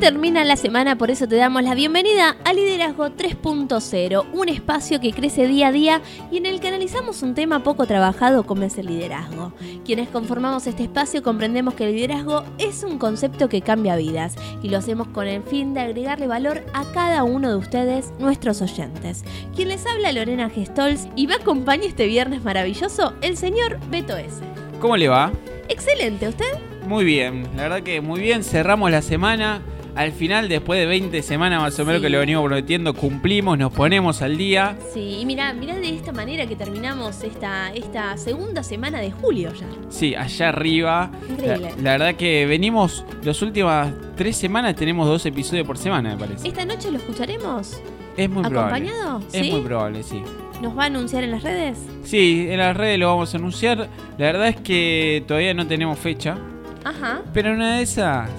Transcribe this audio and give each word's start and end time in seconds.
Termina 0.00 0.44
la 0.44 0.56
semana, 0.56 0.96
por 0.96 1.10
eso 1.10 1.28
te 1.28 1.36
damos 1.36 1.62
la 1.62 1.74
bienvenida 1.74 2.34
a 2.46 2.54
Liderazgo 2.54 3.10
3.0, 3.10 4.24
un 4.32 4.48
espacio 4.48 4.98
que 4.98 5.12
crece 5.12 5.46
día 5.46 5.68
a 5.68 5.72
día 5.72 6.00
y 6.32 6.38
en 6.38 6.46
el 6.46 6.58
que 6.58 6.68
analizamos 6.68 7.22
un 7.22 7.34
tema 7.34 7.62
poco 7.62 7.86
trabajado 7.86 8.46
como 8.46 8.62
es 8.62 8.78
el 8.78 8.86
liderazgo. 8.86 9.52
Quienes 9.84 10.08
conformamos 10.08 10.66
este 10.66 10.84
espacio 10.84 11.22
comprendemos 11.22 11.74
que 11.74 11.84
el 11.84 11.94
liderazgo 11.94 12.44
es 12.56 12.82
un 12.82 12.96
concepto 12.96 13.50
que 13.50 13.60
cambia 13.60 13.96
vidas 13.96 14.36
y 14.62 14.70
lo 14.70 14.78
hacemos 14.78 15.06
con 15.08 15.26
el 15.26 15.42
fin 15.42 15.74
de 15.74 15.80
agregarle 15.80 16.26
valor 16.26 16.64
a 16.72 16.90
cada 16.94 17.22
uno 17.22 17.50
de 17.50 17.56
ustedes, 17.56 18.14
nuestros 18.18 18.62
oyentes. 18.62 19.22
Quien 19.54 19.68
les 19.68 19.84
habla 19.84 20.12
Lorena 20.12 20.48
Gestols 20.48 21.08
y 21.14 21.26
me 21.26 21.34
acompaña 21.34 21.84
este 21.84 22.06
viernes 22.06 22.42
maravilloso 22.42 23.12
el 23.20 23.36
señor 23.36 23.78
Beto 23.90 24.16
S. 24.16 24.36
¿Cómo 24.80 24.96
le 24.96 25.08
va? 25.08 25.30
Excelente, 25.68 26.26
¿usted? 26.26 26.58
Muy 26.86 27.04
bien, 27.04 27.46
la 27.54 27.64
verdad 27.64 27.82
que 27.82 28.00
muy 28.00 28.20
bien. 28.20 28.42
Cerramos 28.42 28.90
la 28.90 29.02
semana. 29.02 29.60
Al 30.00 30.12
final, 30.12 30.48
después 30.48 30.80
de 30.80 30.86
20 30.86 31.20
semanas 31.22 31.60
más 31.60 31.78
o 31.78 31.84
menos 31.84 32.00
Sí. 32.00 32.06
que 32.06 32.10
lo 32.10 32.20
venimos 32.20 32.42
prometiendo, 32.46 32.94
cumplimos, 32.94 33.58
nos 33.58 33.70
ponemos 33.70 34.22
al 34.22 34.38
día. 34.38 34.74
Sí, 34.94 35.18
y 35.20 35.26
mira, 35.26 35.52
mira 35.52 35.74
de 35.74 35.94
esta 35.94 36.10
manera 36.10 36.46
que 36.46 36.56
terminamos 36.56 37.22
esta, 37.22 37.70
esta 37.74 38.16
segunda 38.16 38.62
semana 38.62 38.98
de 39.00 39.10
julio 39.10 39.52
ya. 39.52 39.66
Sí, 39.90 40.14
allá 40.14 40.48
arriba. 40.48 41.10
Increíble. 41.28 41.72
la 41.82 41.90
verdad 41.98 42.14
que 42.14 42.46
venimos, 42.46 43.04
las 43.22 43.42
últimas 43.42 43.92
tres 44.16 44.38
semanas 44.38 44.74
tenemos 44.74 45.06
dos 45.06 45.26
episodios 45.26 45.66
por 45.66 45.76
semana, 45.76 46.14
me 46.14 46.16
parece. 46.18 46.48
¿Esta 46.48 46.64
noche 46.64 46.90
lo 46.90 46.96
escucharemos? 46.96 47.78
Es 48.16 48.30
muy 48.30 48.42
probable. 48.42 48.76
¿Acompañado? 48.88 49.18
Es 49.34 49.44
¿Sí? 49.44 49.50
muy 49.52 49.60
probable, 49.60 50.02
sí. 50.02 50.22
¿Nos 50.62 50.78
va 50.78 50.84
a 50.84 50.86
anunciar 50.86 51.24
en 51.24 51.30
las 51.32 51.42
redes? 51.42 51.76
Sí, 52.04 52.46
en 52.48 52.56
las 52.58 52.74
redes 52.74 52.98
lo 52.98 53.08
vamos 53.08 53.34
a 53.34 53.36
anunciar. 53.36 53.76
La 54.16 54.26
verdad 54.26 54.48
es 54.48 54.56
que 54.56 55.22
todavía 55.28 55.52
no 55.52 55.66
tenemos 55.66 55.98
fecha, 55.98 56.38
Ajá, 56.84 57.20
pero 57.34 57.52
una 57.52 57.76
de 57.76 57.82
esas, 57.82 58.30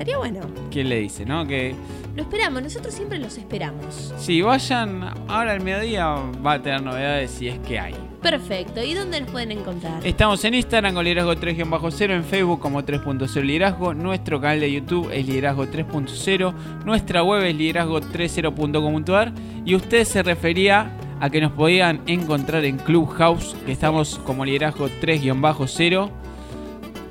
estaría 0.00 0.16
bueno. 0.16 0.40
¿quién 0.70 0.88
le 0.88 1.00
dice, 1.00 1.26
no? 1.26 1.46
Que 1.46 1.74
Lo 2.16 2.22
esperamos, 2.22 2.62
nosotros 2.62 2.94
siempre 2.94 3.18
los 3.18 3.36
esperamos. 3.36 4.14
si 4.16 4.40
vayan 4.40 5.02
ahora 5.28 5.52
al 5.52 5.60
mediodía 5.60 6.06
va 6.44 6.54
a 6.54 6.62
tener 6.62 6.82
novedades 6.82 7.30
si 7.30 7.48
es 7.48 7.58
que 7.60 7.78
hay. 7.78 7.94
Perfecto, 8.22 8.82
¿y 8.82 8.94
dónde 8.94 9.20
nos 9.20 9.30
pueden 9.30 9.52
encontrar? 9.52 10.06
Estamos 10.06 10.42
en 10.44 10.54
Instagram 10.54 10.94
con 10.94 11.04
Liderazgo 11.04 11.34
3-0, 11.34 12.12
en 12.12 12.24
Facebook 12.24 12.60
como 12.60 12.82
3.0 12.82 13.42
Liderazgo, 13.42 13.92
nuestro 13.92 14.40
canal 14.40 14.60
de 14.60 14.72
YouTube 14.72 15.10
es 15.12 15.26
Liderazgo 15.26 15.66
3.0, 15.66 16.54
nuestra 16.84 17.22
web 17.22 17.44
es 17.44 17.54
liderazgo30.com.ar 17.56 19.32
y 19.66 19.74
usted 19.74 20.04
se 20.04 20.22
refería 20.22 20.96
a 21.20 21.28
que 21.28 21.42
nos 21.42 21.52
podían 21.52 22.00
encontrar 22.06 22.64
en 22.64 22.78
Clubhouse, 22.78 23.54
que 23.66 23.72
estamos 23.72 24.18
como 24.24 24.46
Liderazgo 24.46 24.88
3-0. 24.88 26.10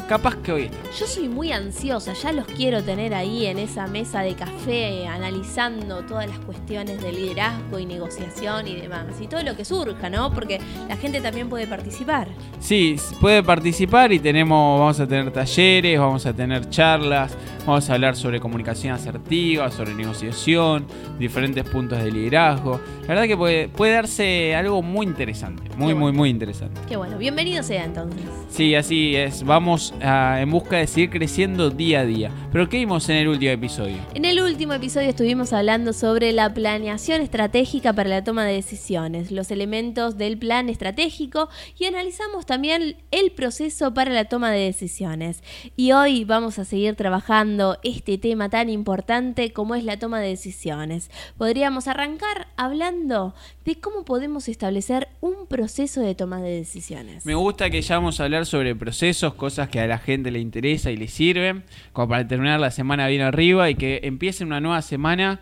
Capaz 0.10 0.38
que 0.38 0.52
hoy 0.52 0.64
está. 0.64 0.78
Yo 1.00 1.06
soy 1.06 1.30
muy 1.30 1.52
ansiosa, 1.52 2.14
ya 2.14 2.32
los 2.32 2.48
quiero 2.48 2.84
tener 2.84 3.14
ahí 3.14 3.46
en 3.46 3.60
esa 3.60 3.86
mesa 3.86 4.22
de 4.22 4.34
café 4.34 5.06
analizando 5.06 6.02
todas 6.02 6.28
las 6.28 6.40
cuestiones 6.40 7.00
de 7.00 7.12
liderazgo 7.12 7.78
y 7.78 7.86
negociación 7.86 8.68
y 8.68 8.76
demás. 8.76 9.06
Y 9.22 9.28
todo 9.28 9.44
lo 9.44 9.56
que 9.56 9.64
surja, 9.64 10.10
¿no? 10.10 10.34
Porque 10.34 10.60
la 10.88 10.98
gente 10.98 11.22
también 11.22 11.48
puede 11.48 11.68
participar. 11.68 12.28
Sí, 12.60 12.96
puede 13.22 13.44
participar 13.44 14.12
y 14.12 14.18
tenemos, 14.18 14.80
vamos 14.80 15.00
a 15.00 15.06
tener 15.06 15.32
talleres, 15.32 16.00
vamos 16.00 16.26
a 16.26 16.34
tener 16.34 16.68
charlas, 16.72 17.38
vamos 17.68 17.88
a 17.88 17.94
hablar 17.94 18.16
sobre 18.16 18.40
comunicación 18.40 18.94
asertiva, 18.94 19.70
sobre 19.70 19.94
negociación, 19.94 20.88
diferentes 21.20 21.64
puntos 21.66 22.02
de 22.02 22.12
liderazgo. 22.12 22.82
La 23.02 23.10
verdad 23.10 23.28
que 23.28 23.38
puede, 23.38 23.70
puede 23.70 23.94
darse 23.94 24.56
algo 24.56 24.82
muy 24.82 25.06
interesante, 25.06 25.70
muy, 25.78 25.94
muy, 25.94 26.12
muy 26.12 26.30
interesante. 26.30 26.82
Qué 26.88 26.98
bueno, 26.98 27.20
bienvenido 27.20 27.62
sea 27.62 27.86
entonces. 27.86 28.24
Sí, 28.50 28.74
así 28.74 29.16
es, 29.16 29.44
vamos 29.44 29.94
a- 30.02 30.42
en 30.42 30.50
busca 30.52 30.78
de 30.78 30.88
seguir 30.88 31.10
creciendo 31.10 31.70
día 31.70 32.02
a 32.02 32.06
día. 32.06 32.32
Pero 32.52 32.68
¿qué 32.70 32.78
vimos 32.78 33.08
en 33.10 33.18
el 33.18 33.28
último 33.28 33.52
episodio? 33.52 33.98
En 34.14 34.26
el 34.26 34.40
último 34.42 34.74
episodio 34.74 35.10
estuvimos 35.10 35.54
hablando 35.54 35.94
sobre 35.94 36.32
la 36.32 36.54
planeación 36.54 37.22
estratégica 37.22 37.94
para 37.94 38.10
la 38.10 38.24
toma 38.24 38.46
de 38.46 38.54
decisiones, 38.54 39.32
los 39.32 39.52
elementos 39.52 40.18
del 40.18 40.38
plan 40.38 40.70
estratégico 40.70 41.50
y 41.78 41.86
analizamos 41.86 42.46
también 42.46 42.98
el 43.12 43.32
proceso 43.32 43.94
para 43.94 44.12
la 44.12 44.26
toma 44.26 44.52
de 44.52 44.60
decisiones. 44.60 45.44
Y 45.76 45.92
hoy 45.92 46.26
vamos 46.26 46.60
a 46.60 46.66
seguir 46.66 46.96
trabajando 46.96 47.78
este 47.84 48.18
tema 48.18 48.50
tan 48.50 48.70
importante 48.70 49.52
como 49.54 49.76
es 49.76 49.84
la 49.84 49.98
toma 49.98 50.20
de 50.20 50.30
decisiones. 50.30 51.10
Podríamos 51.38 51.88
arrancar 51.88 52.48
hablando 52.58 53.34
de 53.66 53.76
cómo 53.80 54.04
podemos 54.06 54.48
establecer 54.48 55.08
un 55.22 55.46
proceso 55.48 56.02
de 56.02 56.16
toma 56.16 56.42
de 56.42 56.50
decisiones. 56.56 57.26
Me 57.26 57.36
gusta 57.36 57.70
que 57.70 57.82
ya 57.82 57.96
vamos 57.96 58.20
a 58.20 58.24
hablar 58.24 58.46
sobre 58.46 58.76
procesos, 58.76 59.34
cosas 59.36 59.70
que 59.70 59.80
la 59.90 59.98
gente 59.98 60.32
le 60.32 60.40
interesa 60.40 60.92
y 60.92 60.98
le 60.98 61.08
sirven, 61.08 61.64
como 61.94 62.10
para 62.10 62.28
terminar 62.28 62.60
la 62.60 62.72
semana 62.72 63.08
bien 63.08 63.22
arriba 63.22 63.70
y 63.70 63.76
que 63.76 64.00
empiece 64.04 64.44
una 64.44 64.62
nueva 64.62 64.82
semana 64.82 65.42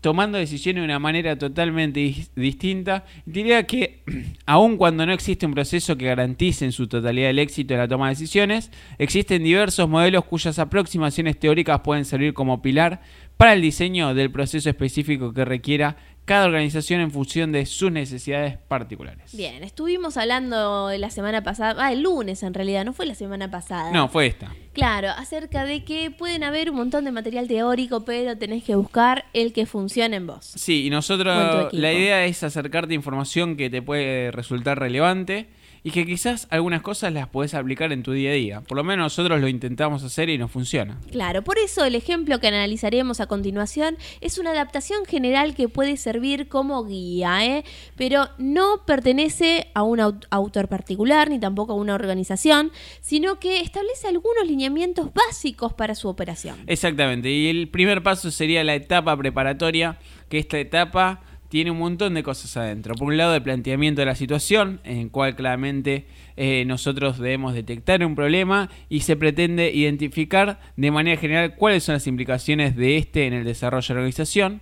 tomando 0.00 0.38
decisiones 0.38 0.82
de 0.82 0.84
una 0.84 0.98
manera 1.00 1.36
totalmente 1.36 1.98
dis- 2.00 2.30
distinta. 2.36 3.04
Diría 3.24 3.64
que 3.64 4.02
aun 4.46 4.76
cuando 4.76 5.04
no 5.04 5.12
existe 5.12 5.46
un 5.46 5.54
proceso 5.54 5.96
que 5.96 6.04
garantice 6.06 6.64
en 6.64 6.72
su 6.72 6.86
totalidad 6.86 7.30
el 7.30 7.38
éxito 7.40 7.74
de 7.74 7.78
la 7.78 7.88
toma 7.88 8.06
de 8.06 8.14
decisiones, 8.14 8.70
existen 8.98 9.42
diversos 9.42 9.88
modelos 9.88 10.24
cuyas 10.24 10.58
aproximaciones 10.58 11.38
teóricas 11.38 11.80
pueden 11.80 12.04
servir 12.04 12.34
como 12.34 12.62
pilar 12.62 13.00
para 13.36 13.52
el 13.54 13.62
diseño 13.62 14.14
del 14.14 14.30
proceso 14.30 14.70
específico 14.70 15.32
que 15.32 15.44
requiera 15.44 15.96
cada 16.26 16.46
organización 16.46 17.00
en 17.00 17.12
función 17.12 17.52
de 17.52 17.64
sus 17.66 17.90
necesidades 17.90 18.58
particulares. 18.58 19.34
Bien, 19.34 19.62
estuvimos 19.62 20.16
hablando 20.16 20.90
la 20.98 21.08
semana 21.10 21.42
pasada, 21.42 21.86
ah, 21.86 21.92
el 21.92 22.02
lunes 22.02 22.42
en 22.42 22.52
realidad, 22.52 22.84
no 22.84 22.92
fue 22.92 23.06
la 23.06 23.14
semana 23.14 23.48
pasada. 23.48 23.92
No, 23.92 24.08
fue 24.08 24.26
esta. 24.26 24.52
Claro, 24.72 25.08
acerca 25.16 25.64
de 25.64 25.84
que 25.84 26.10
pueden 26.10 26.42
haber 26.42 26.70
un 26.70 26.76
montón 26.76 27.04
de 27.04 27.12
material 27.12 27.46
teórico, 27.46 28.04
pero 28.04 28.36
tenés 28.36 28.64
que 28.64 28.74
buscar 28.74 29.24
el 29.34 29.52
que 29.52 29.66
funcione 29.66 30.16
en 30.16 30.26
vos. 30.26 30.44
Sí, 30.56 30.84
y 30.86 30.90
nosotros 30.90 31.72
la 31.72 31.92
idea 31.92 32.26
es 32.26 32.42
acercarte 32.42 32.92
información 32.92 33.56
que 33.56 33.70
te 33.70 33.80
puede 33.80 34.32
resultar 34.32 34.80
relevante 34.80 35.48
y 35.86 35.92
que 35.92 36.04
quizás 36.04 36.48
algunas 36.50 36.82
cosas 36.82 37.12
las 37.12 37.28
podés 37.28 37.54
aplicar 37.54 37.92
en 37.92 38.02
tu 38.02 38.10
día 38.10 38.30
a 38.30 38.34
día. 38.34 38.60
Por 38.62 38.76
lo 38.76 38.82
menos 38.82 39.04
nosotros 39.04 39.40
lo 39.40 39.46
intentamos 39.46 40.02
hacer 40.02 40.28
y 40.28 40.36
nos 40.36 40.50
funciona. 40.50 40.98
Claro, 41.12 41.42
por 41.44 41.58
eso 41.58 41.84
el 41.84 41.94
ejemplo 41.94 42.40
que 42.40 42.48
analizaremos 42.48 43.20
a 43.20 43.26
continuación 43.26 43.96
es 44.20 44.36
una 44.38 44.50
adaptación 44.50 45.04
general 45.04 45.54
que 45.54 45.68
puede 45.68 45.96
servir 45.96 46.48
como 46.48 46.84
guía, 46.84 47.46
¿eh? 47.46 47.64
pero 47.94 48.26
no 48.36 48.82
pertenece 48.84 49.68
a 49.74 49.84
un 49.84 50.00
aut- 50.00 50.26
autor 50.30 50.66
particular 50.66 51.30
ni 51.30 51.38
tampoco 51.38 51.74
a 51.74 51.76
una 51.76 51.94
organización, 51.94 52.72
sino 53.00 53.38
que 53.38 53.60
establece 53.60 54.08
algunos 54.08 54.44
lineamientos 54.44 55.10
básicos 55.14 55.72
para 55.72 55.94
su 55.94 56.08
operación. 56.08 56.56
Exactamente, 56.66 57.30
y 57.30 57.46
el 57.48 57.68
primer 57.68 58.02
paso 58.02 58.32
sería 58.32 58.64
la 58.64 58.74
etapa 58.74 59.16
preparatoria, 59.16 60.00
que 60.28 60.38
esta 60.38 60.58
etapa 60.58 61.20
tiene 61.48 61.70
un 61.70 61.78
montón 61.78 62.14
de 62.14 62.22
cosas 62.22 62.56
adentro. 62.56 62.94
Por 62.94 63.08
un 63.08 63.16
lado, 63.16 63.34
el 63.34 63.42
planteamiento 63.42 64.00
de 64.00 64.06
la 64.06 64.14
situación, 64.14 64.80
en 64.84 64.98
el 64.98 65.10
cual 65.10 65.36
claramente 65.36 66.06
eh, 66.36 66.64
nosotros 66.66 67.18
debemos 67.18 67.54
detectar 67.54 68.04
un 68.04 68.14
problema 68.14 68.70
y 68.88 69.00
se 69.00 69.16
pretende 69.16 69.72
identificar 69.72 70.60
de 70.76 70.90
manera 70.90 71.20
general 71.20 71.54
cuáles 71.54 71.84
son 71.84 71.94
las 71.94 72.06
implicaciones 72.06 72.76
de 72.76 72.96
este 72.96 73.26
en 73.26 73.32
el 73.32 73.44
desarrollo 73.44 73.86
de 73.86 73.94
la 73.94 74.00
organización. 74.00 74.60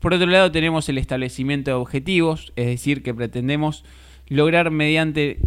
Por 0.00 0.14
otro 0.14 0.26
lado, 0.26 0.52
tenemos 0.52 0.88
el 0.88 0.98
establecimiento 0.98 1.70
de 1.70 1.76
objetivos, 1.76 2.52
es 2.56 2.66
decir, 2.66 3.02
que 3.02 3.14
pretendemos 3.14 3.84
lograr 4.28 4.70
mediante 4.70 5.38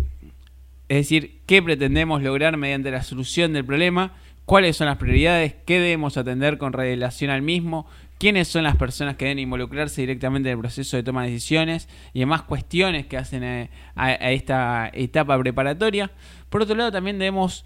es 0.90 0.98
decir, 0.98 1.40
qué 1.46 1.62
pretendemos 1.62 2.24
lograr 2.24 2.56
mediante 2.56 2.92
la 2.92 3.04
solución 3.04 3.52
del 3.52 3.66
problema, 3.66 4.14
cuáles 4.48 4.78
son 4.78 4.88
las 4.88 4.96
prioridades, 4.98 5.56
qué 5.66 5.80
debemos 5.80 6.16
atender 6.16 6.58
con 6.58 6.72
relación 6.72 7.30
al 7.30 7.42
mismo, 7.42 7.86
quiénes 8.18 8.48
son 8.48 8.64
las 8.64 8.78
personas 8.78 9.18
que 9.18 9.26
deben 9.26 9.40
involucrarse 9.40 10.00
directamente 10.02 10.50
en 10.50 10.54
el 10.54 10.60
proceso 10.62 10.96
de 10.96 11.04
toma 11.04 11.24
de 11.24 11.32
decisiones 11.32 11.90
y 12.14 12.20
demás 12.22 12.44
cuestiones 12.44 13.06
que 13.08 13.18
hacen 13.18 13.44
a, 13.44 13.70
a- 13.96 14.06
a 14.08 14.32
esta 14.32 14.90
etapa 14.94 15.38
preparatoria. 15.38 16.12
Por 16.50 16.62
otro 16.62 16.76
lado, 16.76 16.94
también 16.94 17.20
debemos 17.20 17.66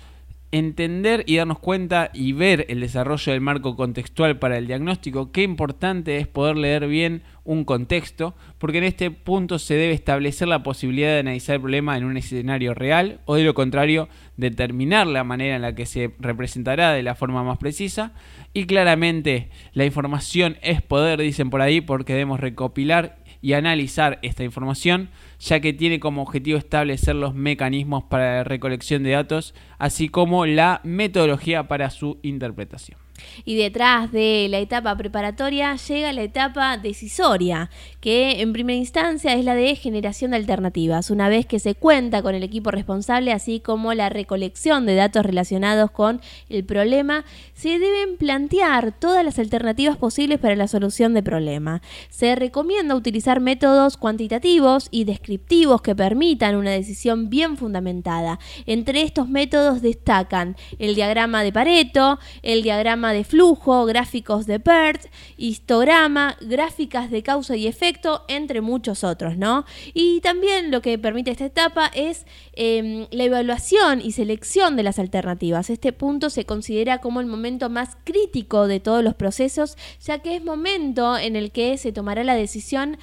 entender 0.52 1.24
y 1.28 1.38
darnos 1.38 1.60
cuenta 1.60 2.12
y 2.14 2.34
ver 2.34 2.66
el 2.70 2.82
desarrollo 2.82 3.32
del 3.32 3.42
marco 3.42 3.76
contextual 3.76 4.38
para 4.38 4.58
el 4.58 4.68
diagnóstico, 4.68 5.32
qué 5.32 5.44
importante 5.44 6.18
es 6.18 6.28
poder 6.28 6.58
leer 6.58 6.88
bien 6.88 7.24
un 7.44 7.64
contexto, 7.64 8.36
porque 8.58 8.80
en 8.80 8.84
este 8.84 9.12
punto 9.12 9.60
se 9.60 9.76
debe 9.76 9.94
establecer 9.94 10.48
la 10.48 10.62
posibilidad 10.62 11.14
de 11.14 11.20
analizar 11.20 11.56
el 11.56 11.62
problema 11.62 11.98
en 11.98 12.04
un 12.04 12.18
escenario 12.18 12.74
real 12.74 13.22
o 13.26 13.36
de 13.36 13.44
lo 13.44 13.54
contrario 13.54 14.10
determinar 14.38 15.08
la 15.08 15.24
manera 15.24 15.56
en 15.56 15.62
la 15.62 15.74
que 15.74 15.86
se 15.86 16.12
representará 16.20 16.92
de 16.92 17.04
la 17.04 17.16
forma 17.16 17.44
más 17.44 17.58
precisa. 17.58 18.14
Y 18.54 18.66
claramente 18.66 19.50
la 19.74 19.86
información 19.86 20.58
es 20.62 20.82
poder, 20.82 21.22
dicen 21.22 21.50
por 21.50 21.62
ahí, 21.62 21.80
porque 21.82 22.14
debemos 22.14 22.40
recopilar 22.40 23.22
y 23.42 23.54
analizar 23.54 24.20
esta 24.22 24.44
información, 24.44 25.10
ya 25.42 25.60
que 25.60 25.74
tiene 25.74 26.00
como 26.00 26.22
objetivo 26.22 26.58
establecer 26.58 27.16
los 27.16 27.34
mecanismos 27.34 28.04
para 28.04 28.38
la 28.38 28.44
recolección 28.44 29.02
de 29.04 29.12
datos, 29.12 29.56
así 29.80 30.08
como 30.08 30.46
la 30.46 30.82
metodología 30.84 31.68
para 31.68 31.90
su 31.90 32.20
interpretación. 32.22 33.01
Y 33.46 33.56
detrás 33.56 34.12
de 34.12 34.48
la 34.50 34.60
etapa 34.60 34.96
preparatoria 34.96 35.76
llega 35.76 36.14
la 36.14 36.24
etapa 36.24 36.78
decisoria, 36.78 37.70
que 38.00 38.42
en 38.42 38.54
primera 38.54 38.78
instancia 38.78 39.34
es 39.34 39.46
la 39.46 39.56
de 39.56 39.76
generación 39.76 40.32
de 40.32 40.38
alternativas. 40.38 41.10
Una 41.10 41.30
vez 41.30 41.46
que 41.46 41.60
se 41.60 41.76
cuenta 41.76 42.22
con 42.22 42.36
el 42.36 42.44
equipo 42.44 42.72
responsable, 42.72 43.32
así 43.32 43.60
como 43.60 43.94
la 43.94 44.10
recolección 44.10 44.86
de 44.86 44.96
datos 44.96 45.26
relacionados 45.26 45.92
con 45.92 46.22
el 46.50 46.64
problema, 46.64 47.26
se 47.54 47.80
deben 47.80 48.18
plantear 48.18 48.92
todas 48.98 49.24
las 49.24 49.40
alternativas 49.40 49.98
posibles 49.98 50.40
para 50.40 50.56
la 50.56 50.68
solución 50.68 51.14
del 51.14 51.24
problema. 51.24 51.82
Se 52.10 52.36
recomienda 52.36 52.96
utilizar 52.96 53.40
métodos 53.40 53.98
cuantitativos 53.98 54.88
y 54.92 55.04
descriptivos 55.04 55.82
que 55.82 55.96
permitan 55.96 56.56
una 56.56 56.72
decisión 56.72 57.30
bien 57.30 57.58
fundamentada. 57.58 58.40
Entre 58.66 59.02
estos 59.02 59.30
métodos 59.30 59.82
destacan 59.82 60.56
el 60.80 60.96
diagrama 60.96 61.44
de 61.44 61.52
Pareto, 61.52 62.20
el 62.42 62.64
diagrama 62.64 63.11
de 63.14 63.24
flujo, 63.24 63.86
gráficos 63.86 64.46
de 64.46 64.60
PERT, 64.60 65.08
histograma, 65.38 66.38
gráficas 66.42 67.12
de 67.12 67.24
causa 67.24 67.56
y 67.56 67.68
efecto, 67.68 68.24
entre 68.28 68.62
muchos 68.62 69.04
otros, 69.04 69.38
¿no? 69.38 69.66
Y 69.94 70.22
también 70.22 70.72
lo 70.72 70.82
que 70.82 70.98
permite 70.98 71.32
esta 71.32 71.46
etapa 71.46 71.92
es 71.94 72.26
em, 72.54 73.08
la 73.12 73.24
evaluación 73.24 74.02
y 74.02 74.12
selección 74.12 74.76
de 74.76 74.84
las 74.84 75.00
alternativas. 75.00 75.70
Este 75.70 75.94
punto 75.94 76.30
se 76.30 76.46
considera 76.46 77.00
como 77.00 77.22
el 77.22 77.28
momento 77.28 77.70
más 77.70 77.98
crítico 78.04 78.68
de 78.68 78.80
todos 78.80 79.04
los 79.04 79.16
procesos, 79.16 79.78
ya 80.02 80.20
que 80.20 80.36
es 80.36 80.44
momento 80.44 81.18
en 81.18 81.36
el 81.36 81.52
que 81.52 81.78
se 81.78 81.92
tomará 81.92 82.24
la 82.24 82.36
decisión 82.36 82.98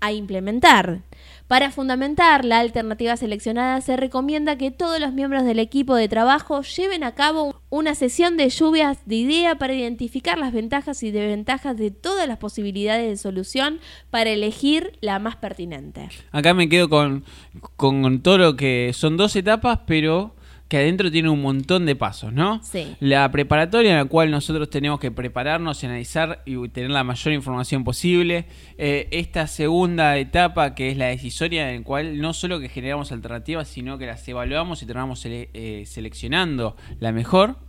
a 0.00 0.12
implementar. 0.12 1.02
Para 1.48 1.70
fundamentar 1.70 2.44
la 2.44 2.58
alternativa 2.58 3.16
seleccionada 3.16 3.80
se 3.80 3.96
recomienda 3.96 4.58
que 4.58 4.72
todos 4.72 4.98
los 4.98 5.12
miembros 5.12 5.44
del 5.44 5.60
equipo 5.60 5.94
de 5.94 6.08
trabajo 6.08 6.62
lleven 6.62 7.04
a 7.04 7.14
cabo 7.14 7.62
una 7.76 7.94
sesión 7.94 8.36
de 8.36 8.48
lluvias 8.48 8.98
de 9.06 9.16
idea 9.16 9.56
para 9.56 9.74
identificar 9.74 10.38
las 10.38 10.52
ventajas 10.52 11.02
y 11.02 11.10
desventajas 11.10 11.76
de 11.76 11.90
todas 11.90 12.26
las 12.26 12.38
posibilidades 12.38 13.08
de 13.08 13.16
solución 13.16 13.80
para 14.10 14.30
elegir 14.30 14.98
la 15.00 15.18
más 15.18 15.36
pertinente. 15.36 16.08
Acá 16.32 16.54
me 16.54 16.68
quedo 16.68 16.88
con, 16.88 17.24
con 17.76 18.20
todo 18.22 18.38
lo 18.38 18.56
que 18.56 18.92
son 18.94 19.16
dos 19.16 19.36
etapas, 19.36 19.80
pero 19.86 20.34
que 20.68 20.78
adentro 20.78 21.10
tiene 21.10 21.28
un 21.28 21.42
montón 21.42 21.86
de 21.86 21.94
pasos, 21.94 22.32
¿no? 22.32 22.60
Sí. 22.62 22.96
La 22.98 23.30
preparatoria 23.30 23.92
en 23.92 23.96
la 23.98 24.04
cual 24.06 24.30
nosotros 24.30 24.68
tenemos 24.68 24.98
que 24.98 25.10
prepararnos, 25.10 25.84
analizar 25.84 26.42
y 26.44 26.68
tener 26.70 26.90
la 26.90 27.04
mayor 27.04 27.34
información 27.34 27.84
posible. 27.84 28.46
Eh, 28.78 29.06
esta 29.12 29.46
segunda 29.46 30.16
etapa 30.16 30.74
que 30.74 30.90
es 30.90 30.96
la 30.96 31.06
decisoria 31.06 31.70
en 31.70 31.78
la 31.78 31.84
cual 31.84 32.20
no 32.20 32.32
solo 32.32 32.58
que 32.58 32.68
generamos 32.68 33.12
alternativas, 33.12 33.68
sino 33.68 33.96
que 33.98 34.06
las 34.06 34.26
evaluamos 34.26 34.82
y 34.82 34.86
terminamos 34.86 35.22
eh, 35.24 35.84
seleccionando 35.86 36.76
la 36.98 37.12
mejor. 37.12 37.65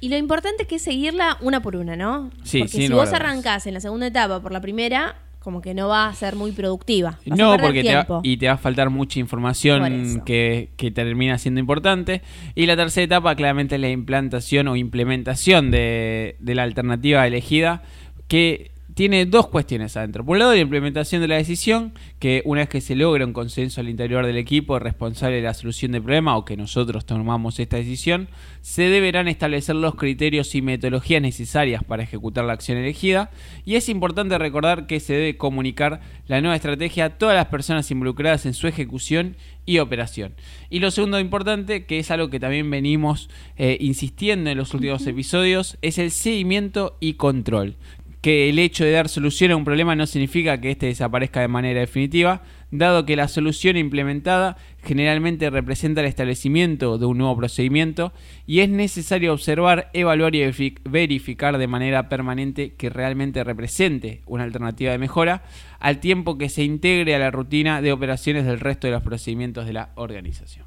Y 0.00 0.08
lo 0.08 0.16
importante 0.16 0.62
es 0.62 0.68
que 0.68 0.76
es 0.76 0.82
seguirla 0.82 1.38
una 1.40 1.60
por 1.60 1.76
una, 1.76 1.96
¿no? 1.96 2.30
Sí, 2.44 2.60
Porque 2.60 2.86
si 2.86 2.88
vos 2.88 3.12
arrancás 3.12 3.66
en 3.66 3.74
la 3.74 3.80
segunda 3.80 4.06
etapa 4.06 4.40
por 4.40 4.52
la 4.52 4.60
primera, 4.60 5.16
como 5.40 5.60
que 5.60 5.74
no 5.74 5.88
va 5.88 6.08
a 6.08 6.14
ser 6.14 6.36
muy 6.36 6.52
productiva. 6.52 7.18
Vas 7.26 7.38
No, 7.38 7.56
porque 7.58 7.82
te 7.82 7.94
va, 7.94 8.20
y 8.22 8.36
te 8.36 8.46
va 8.46 8.54
a 8.54 8.58
faltar 8.58 8.90
mucha 8.90 9.18
información 9.18 10.22
que, 10.24 10.70
que 10.76 10.90
termina 10.90 11.38
siendo 11.38 11.58
importante. 11.58 12.22
Y 12.54 12.66
la 12.66 12.76
tercera 12.76 13.04
etapa 13.04 13.34
claramente 13.34 13.76
es 13.76 13.80
la 13.80 13.88
implantación 13.88 14.68
o 14.68 14.76
implementación 14.76 15.70
de, 15.70 16.36
de 16.38 16.54
la 16.54 16.64
alternativa 16.64 17.26
elegida, 17.26 17.82
que 18.28 18.72
tiene 18.98 19.26
dos 19.26 19.46
cuestiones 19.46 19.96
adentro. 19.96 20.24
Por 20.24 20.32
un 20.32 20.38
lado, 20.40 20.54
la 20.54 20.60
implementación 20.60 21.22
de 21.22 21.28
la 21.28 21.36
decisión, 21.36 21.92
que 22.18 22.42
una 22.44 22.62
vez 22.62 22.68
que 22.68 22.80
se 22.80 22.96
logra 22.96 23.24
un 23.24 23.32
consenso 23.32 23.80
al 23.80 23.88
interior 23.88 24.26
del 24.26 24.36
equipo 24.36 24.80
responsable 24.80 25.36
de 25.36 25.42
la 25.42 25.54
solución 25.54 25.92
del 25.92 26.02
problema 26.02 26.36
o 26.36 26.44
que 26.44 26.56
nosotros 26.56 27.06
tomamos 27.06 27.60
esta 27.60 27.76
decisión, 27.76 28.26
se 28.60 28.88
deberán 28.88 29.28
establecer 29.28 29.76
los 29.76 29.94
criterios 29.94 30.52
y 30.56 30.62
metodologías 30.62 31.22
necesarias 31.22 31.84
para 31.84 32.02
ejecutar 32.02 32.44
la 32.44 32.54
acción 32.54 32.76
elegida. 32.76 33.30
Y 33.64 33.76
es 33.76 33.88
importante 33.88 34.36
recordar 34.36 34.88
que 34.88 34.98
se 34.98 35.12
debe 35.12 35.36
comunicar 35.36 36.00
la 36.26 36.40
nueva 36.40 36.56
estrategia 36.56 37.04
a 37.04 37.18
todas 37.18 37.36
las 37.36 37.46
personas 37.46 37.88
involucradas 37.92 38.46
en 38.46 38.54
su 38.54 38.66
ejecución 38.66 39.36
y 39.64 39.78
operación. 39.78 40.34
Y 40.70 40.80
lo 40.80 40.90
segundo 40.90 41.20
importante, 41.20 41.84
que 41.84 41.98
es 41.98 42.10
algo 42.10 42.30
que 42.30 42.40
también 42.40 42.68
venimos 42.68 43.30
eh, 43.58 43.76
insistiendo 43.80 44.50
en 44.50 44.58
los 44.58 44.74
últimos 44.74 45.06
episodios, 45.06 45.78
es 45.82 45.98
el 45.98 46.10
seguimiento 46.10 46.96
y 47.00 47.14
control 47.14 47.76
que 48.20 48.48
el 48.48 48.58
hecho 48.58 48.84
de 48.84 48.92
dar 48.92 49.08
solución 49.08 49.52
a 49.52 49.56
un 49.56 49.64
problema 49.64 49.94
no 49.94 50.06
significa 50.06 50.60
que 50.60 50.70
éste 50.70 50.86
desaparezca 50.86 51.40
de 51.40 51.48
manera 51.48 51.80
definitiva, 51.80 52.42
dado 52.70 53.06
que 53.06 53.16
la 53.16 53.28
solución 53.28 53.76
implementada 53.76 54.56
generalmente 54.82 55.48
representa 55.50 56.00
el 56.00 56.08
establecimiento 56.08 56.98
de 56.98 57.06
un 57.06 57.18
nuevo 57.18 57.36
procedimiento 57.36 58.12
y 58.46 58.60
es 58.60 58.68
necesario 58.68 59.32
observar, 59.32 59.90
evaluar 59.92 60.34
y 60.34 60.40
verifi- 60.40 60.78
verificar 60.84 61.58
de 61.58 61.66
manera 61.66 62.08
permanente 62.08 62.74
que 62.74 62.90
realmente 62.90 63.44
represente 63.44 64.22
una 64.26 64.44
alternativa 64.44 64.92
de 64.92 64.98
mejora, 64.98 65.44
al 65.78 66.00
tiempo 66.00 66.36
que 66.38 66.48
se 66.48 66.64
integre 66.64 67.14
a 67.14 67.18
la 67.18 67.30
rutina 67.30 67.80
de 67.80 67.92
operaciones 67.92 68.44
del 68.44 68.60
resto 68.60 68.86
de 68.86 68.94
los 68.94 69.02
procedimientos 69.02 69.64
de 69.64 69.72
la 69.72 69.90
organización. 69.94 70.66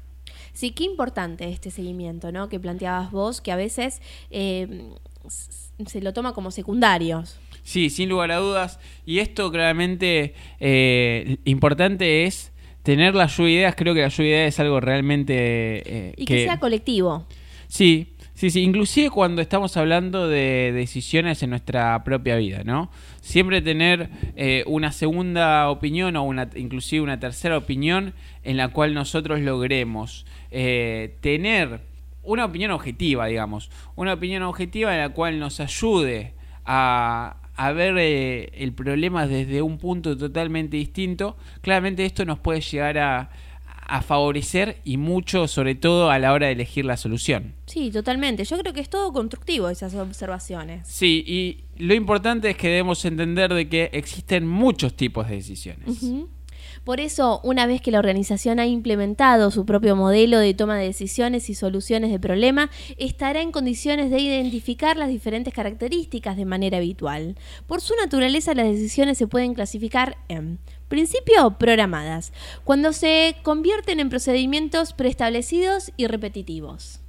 Sí, 0.54 0.72
qué 0.72 0.84
importante 0.84 1.48
este 1.48 1.70
seguimiento, 1.70 2.32
¿no? 2.32 2.48
Que 2.48 2.60
planteabas 2.60 3.10
vos, 3.10 3.40
que 3.40 3.52
a 3.52 3.56
veces 3.56 4.02
eh, 4.30 4.90
se 5.86 6.00
lo 6.00 6.12
toma 6.12 6.32
como 6.32 6.50
secundarios. 6.50 7.38
Sí, 7.62 7.90
sin 7.90 8.08
lugar 8.08 8.32
a 8.32 8.36
dudas. 8.38 8.78
Y 9.06 9.18
esto 9.20 9.50
claramente 9.50 10.34
eh, 10.60 11.36
importante 11.44 12.24
es 12.24 12.52
tener 12.82 13.14
la 13.14 13.26
lluvia 13.26 13.46
de 13.46 13.52
ideas. 13.52 13.74
Creo 13.76 13.94
que 13.94 14.02
la 14.02 14.08
lluvia 14.08 14.30
de 14.30 14.36
ideas 14.36 14.54
es 14.54 14.60
algo 14.60 14.80
realmente... 14.80 15.34
eh, 15.36 16.14
Y 16.16 16.24
que, 16.24 16.44
sea 16.44 16.58
colectivo. 16.58 17.26
Sí, 17.68 18.08
sí, 18.34 18.50
sí. 18.50 18.62
Inclusive 18.62 19.10
cuando 19.10 19.40
estamos 19.40 19.76
hablando 19.76 20.28
de 20.28 20.72
decisiones 20.72 21.42
en 21.42 21.50
nuestra 21.50 22.02
propia 22.02 22.36
vida, 22.36 22.62
¿no? 22.64 22.90
Siempre 23.20 23.62
tener 23.62 24.10
eh, 24.34 24.64
una 24.66 24.90
segunda 24.90 25.70
opinión 25.70 26.16
o 26.16 26.24
una, 26.24 26.50
inclusive 26.56 27.02
una 27.02 27.20
tercera 27.20 27.56
opinión 27.56 28.14
en 28.42 28.56
la 28.56 28.68
cual 28.68 28.94
nosotros 28.94 29.40
logremos 29.40 30.26
eh, 30.50 31.16
tener 31.20 31.91
una 32.22 32.44
opinión 32.44 32.70
objetiva, 32.70 33.26
digamos. 33.26 33.70
Una 33.96 34.14
opinión 34.14 34.42
objetiva 34.42 34.92
en 34.94 35.00
la 35.00 35.08
cual 35.10 35.38
nos 35.38 35.60
ayude 35.60 36.34
a, 36.64 37.36
a 37.56 37.72
ver 37.72 37.96
eh, 37.98 38.50
el 38.54 38.72
problema 38.72 39.26
desde 39.26 39.62
un 39.62 39.78
punto 39.78 40.16
totalmente 40.16 40.76
distinto. 40.76 41.36
Claramente 41.60 42.04
esto 42.04 42.24
nos 42.24 42.38
puede 42.38 42.60
llegar 42.60 42.98
a, 42.98 43.30
a 43.86 44.00
favorecer 44.00 44.80
y 44.84 44.96
mucho, 44.96 45.48
sobre 45.48 45.74
todo 45.74 46.10
a 46.10 46.18
la 46.18 46.32
hora 46.32 46.46
de 46.46 46.52
elegir 46.52 46.84
la 46.84 46.96
solución. 46.96 47.54
Sí, 47.66 47.90
totalmente. 47.90 48.44
Yo 48.44 48.56
creo 48.58 48.72
que 48.72 48.80
es 48.80 48.88
todo 48.88 49.12
constructivo 49.12 49.68
esas 49.68 49.94
observaciones. 49.94 50.88
Sí, 50.88 51.24
y 51.26 51.64
lo 51.84 51.94
importante 51.94 52.50
es 52.50 52.56
que 52.56 52.68
debemos 52.68 53.04
entender 53.04 53.52
de 53.52 53.68
que 53.68 53.90
existen 53.92 54.46
muchos 54.46 54.94
tipos 54.94 55.28
de 55.28 55.34
decisiones. 55.36 56.00
Por 56.84 56.98
eso, 56.98 57.40
una 57.44 57.66
vez 57.66 57.80
que 57.80 57.92
la 57.92 58.00
organización 58.00 58.58
ha 58.58 58.66
implementado 58.66 59.52
su 59.52 59.64
propio 59.64 59.94
modelo 59.94 60.38
de 60.38 60.52
toma 60.52 60.76
de 60.76 60.86
decisiones 60.86 61.48
y 61.48 61.54
soluciones 61.54 62.10
de 62.10 62.18
problema, 62.18 62.70
estará 62.96 63.40
en 63.40 63.52
condiciones 63.52 64.10
de 64.10 64.18
identificar 64.18 64.96
las 64.96 65.08
diferentes 65.08 65.54
características 65.54 66.36
de 66.36 66.44
manera 66.44 66.78
habitual. 66.78 67.36
Por 67.68 67.80
su 67.80 67.94
naturaleza, 67.94 68.54
las 68.54 68.66
decisiones 68.66 69.16
se 69.16 69.28
pueden 69.28 69.54
clasificar 69.54 70.18
en 70.28 70.58
principio 70.88 71.56
programadas, 71.58 72.32
cuando 72.64 72.92
se 72.92 73.36
convierten 73.42 74.00
en 74.00 74.10
procedimientos 74.10 74.92
preestablecidos 74.92 75.92
y 75.96 76.08
repetitivos. 76.08 77.01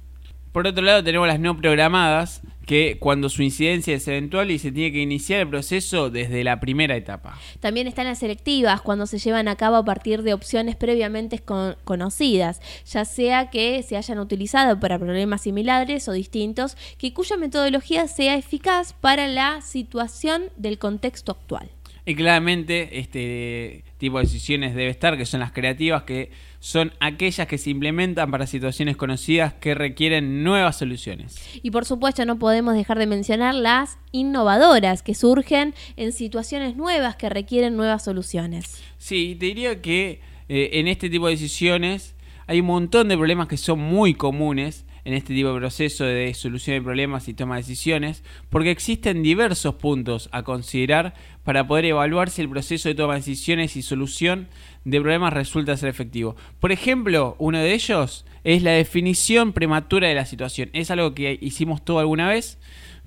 Por 0.54 0.68
otro 0.68 0.84
lado, 0.84 1.02
tenemos 1.02 1.26
las 1.26 1.40
no 1.40 1.56
programadas, 1.56 2.40
que 2.64 2.96
cuando 3.00 3.28
su 3.28 3.42
incidencia 3.42 3.92
es 3.96 4.06
eventual 4.06 4.52
y 4.52 4.60
se 4.60 4.70
tiene 4.70 4.92
que 4.92 5.00
iniciar 5.02 5.40
el 5.40 5.48
proceso 5.48 6.10
desde 6.10 6.44
la 6.44 6.60
primera 6.60 6.94
etapa. 6.94 7.36
También 7.58 7.88
están 7.88 8.06
las 8.06 8.20
selectivas, 8.20 8.80
cuando 8.80 9.06
se 9.06 9.18
llevan 9.18 9.48
a 9.48 9.56
cabo 9.56 9.74
a 9.74 9.84
partir 9.84 10.22
de 10.22 10.32
opciones 10.32 10.76
previamente 10.76 11.40
con- 11.40 11.74
conocidas, 11.82 12.60
ya 12.86 13.04
sea 13.04 13.50
que 13.50 13.82
se 13.82 13.96
hayan 13.96 14.20
utilizado 14.20 14.78
para 14.78 14.96
problemas 14.96 15.40
similares 15.40 16.08
o 16.08 16.12
distintos, 16.12 16.76
que 16.98 17.12
cuya 17.12 17.36
metodología 17.36 18.06
sea 18.06 18.36
eficaz 18.36 18.92
para 18.92 19.26
la 19.26 19.60
situación 19.60 20.44
del 20.56 20.78
contexto 20.78 21.32
actual. 21.32 21.68
Y 22.06 22.14
claramente 22.14 22.98
este 22.98 23.82
tipo 23.96 24.18
de 24.18 24.24
decisiones 24.24 24.74
debe 24.74 24.90
estar, 24.90 25.16
que 25.16 25.24
son 25.24 25.40
las 25.40 25.52
creativas, 25.52 26.02
que 26.02 26.30
son 26.60 26.92
aquellas 27.00 27.46
que 27.46 27.56
se 27.56 27.70
implementan 27.70 28.30
para 28.30 28.46
situaciones 28.46 28.96
conocidas 28.98 29.54
que 29.54 29.74
requieren 29.74 30.44
nuevas 30.44 30.76
soluciones. 30.76 31.36
Y 31.62 31.70
por 31.70 31.86
supuesto 31.86 32.26
no 32.26 32.38
podemos 32.38 32.74
dejar 32.74 32.98
de 32.98 33.06
mencionar 33.06 33.54
las 33.54 33.96
innovadoras, 34.12 35.02
que 35.02 35.14
surgen 35.14 35.74
en 35.96 36.12
situaciones 36.12 36.76
nuevas 36.76 37.16
que 37.16 37.30
requieren 37.30 37.76
nuevas 37.76 38.04
soluciones. 38.04 38.82
Sí, 38.98 39.36
te 39.40 39.46
diría 39.46 39.80
que 39.80 40.20
eh, 40.50 40.70
en 40.74 40.88
este 40.88 41.08
tipo 41.08 41.26
de 41.26 41.32
decisiones 41.32 42.14
hay 42.46 42.60
un 42.60 42.66
montón 42.66 43.08
de 43.08 43.16
problemas 43.16 43.48
que 43.48 43.56
son 43.56 43.78
muy 43.78 44.12
comunes 44.12 44.84
en 45.04 45.14
este 45.14 45.34
tipo 45.34 45.52
de 45.52 45.58
proceso 45.58 46.04
de 46.04 46.32
solución 46.34 46.76
de 46.76 46.82
problemas 46.82 47.28
y 47.28 47.34
toma 47.34 47.56
de 47.56 47.62
decisiones, 47.62 48.24
porque 48.50 48.70
existen 48.70 49.22
diversos 49.22 49.74
puntos 49.74 50.28
a 50.32 50.42
considerar 50.42 51.14
para 51.44 51.66
poder 51.66 51.84
evaluar 51.84 52.30
si 52.30 52.42
el 52.42 52.48
proceso 52.48 52.88
de 52.88 52.94
toma 52.94 53.14
de 53.14 53.20
decisiones 53.20 53.76
y 53.76 53.82
solución 53.82 54.48
de 54.84 55.00
problemas 55.00 55.32
resulta 55.32 55.76
ser 55.76 55.88
efectivo. 55.90 56.36
Por 56.60 56.72
ejemplo, 56.72 57.36
uno 57.38 57.58
de 57.58 57.74
ellos 57.74 58.24
es 58.44 58.62
la 58.62 58.72
definición 58.72 59.52
prematura 59.52 60.08
de 60.08 60.14
la 60.14 60.26
situación. 60.26 60.70
Es 60.72 60.90
algo 60.90 61.14
que 61.14 61.38
hicimos 61.40 61.84
todo 61.84 61.98
alguna 61.98 62.28
vez, 62.28 62.58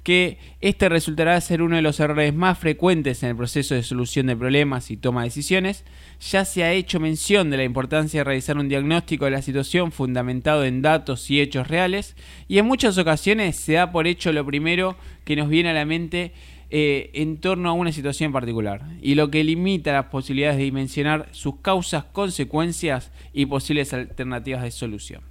que 0.08 0.38
este 0.62 0.88
resultará 0.88 1.42
ser 1.42 1.62
uno 1.62 1.76
de 1.76 1.82
los 1.82 2.00
errores 2.00 2.34
más 2.34 2.58
frecuentes 2.58 3.24
en 3.24 3.32
el 3.32 3.36
proceso 3.36 3.76
de 3.76 3.84
solución 3.84 4.28
de 4.28 4.38
problemas 4.38 4.90
y 4.90 4.96
toma 4.96 5.24
de 5.24 5.28
decisiones. 5.28 5.84
Ya 6.32 6.46
se 6.46 6.64
ha 6.64 6.72
hecho 6.72 7.02
mención 7.02 7.50
de 7.50 7.58
la 7.58 7.66
importancia 7.66 8.22
de 8.22 8.24
realizar 8.24 8.58
un 8.58 8.70
diagnóstico 8.70 9.26
de 9.26 9.32
la 9.32 9.42
situación 9.42 9.92
fundamentado 9.92 10.64
en 10.64 10.82
datos 10.82 11.30
y 11.30 11.42
hechos 11.42 11.68
reales 11.68 12.16
y 12.48 12.58
en 12.58 12.68
muchas 12.68 12.98
ocasiones 12.98 13.58
se 13.58 13.74
da 13.74 13.92
por 13.92 14.08
hecho 14.08 14.32
lo 14.32 14.46
primero 14.46 14.96
que 15.26 15.36
nos 15.36 15.50
viene 15.50 15.72
a 15.72 15.74
la 15.74 15.84
mente 15.84 16.32
eh, 16.70 17.10
en 17.14 17.36
torno 17.42 17.68
a 17.68 17.74
una 17.74 17.92
situación 17.92 18.28
en 18.28 18.34
particular 18.34 18.84
y 19.02 19.16
lo 19.16 19.30
que 19.30 19.44
limita 19.44 19.92
las 19.92 20.06
posibilidades 20.06 20.56
de 20.56 20.64
dimensionar 20.64 21.28
sus 21.34 21.60
causas, 21.60 22.06
consecuencias 22.06 23.12
y 23.34 23.46
posibles 23.46 23.94
alternativas 23.94 24.64
de 24.64 24.72
solución. 24.72 25.22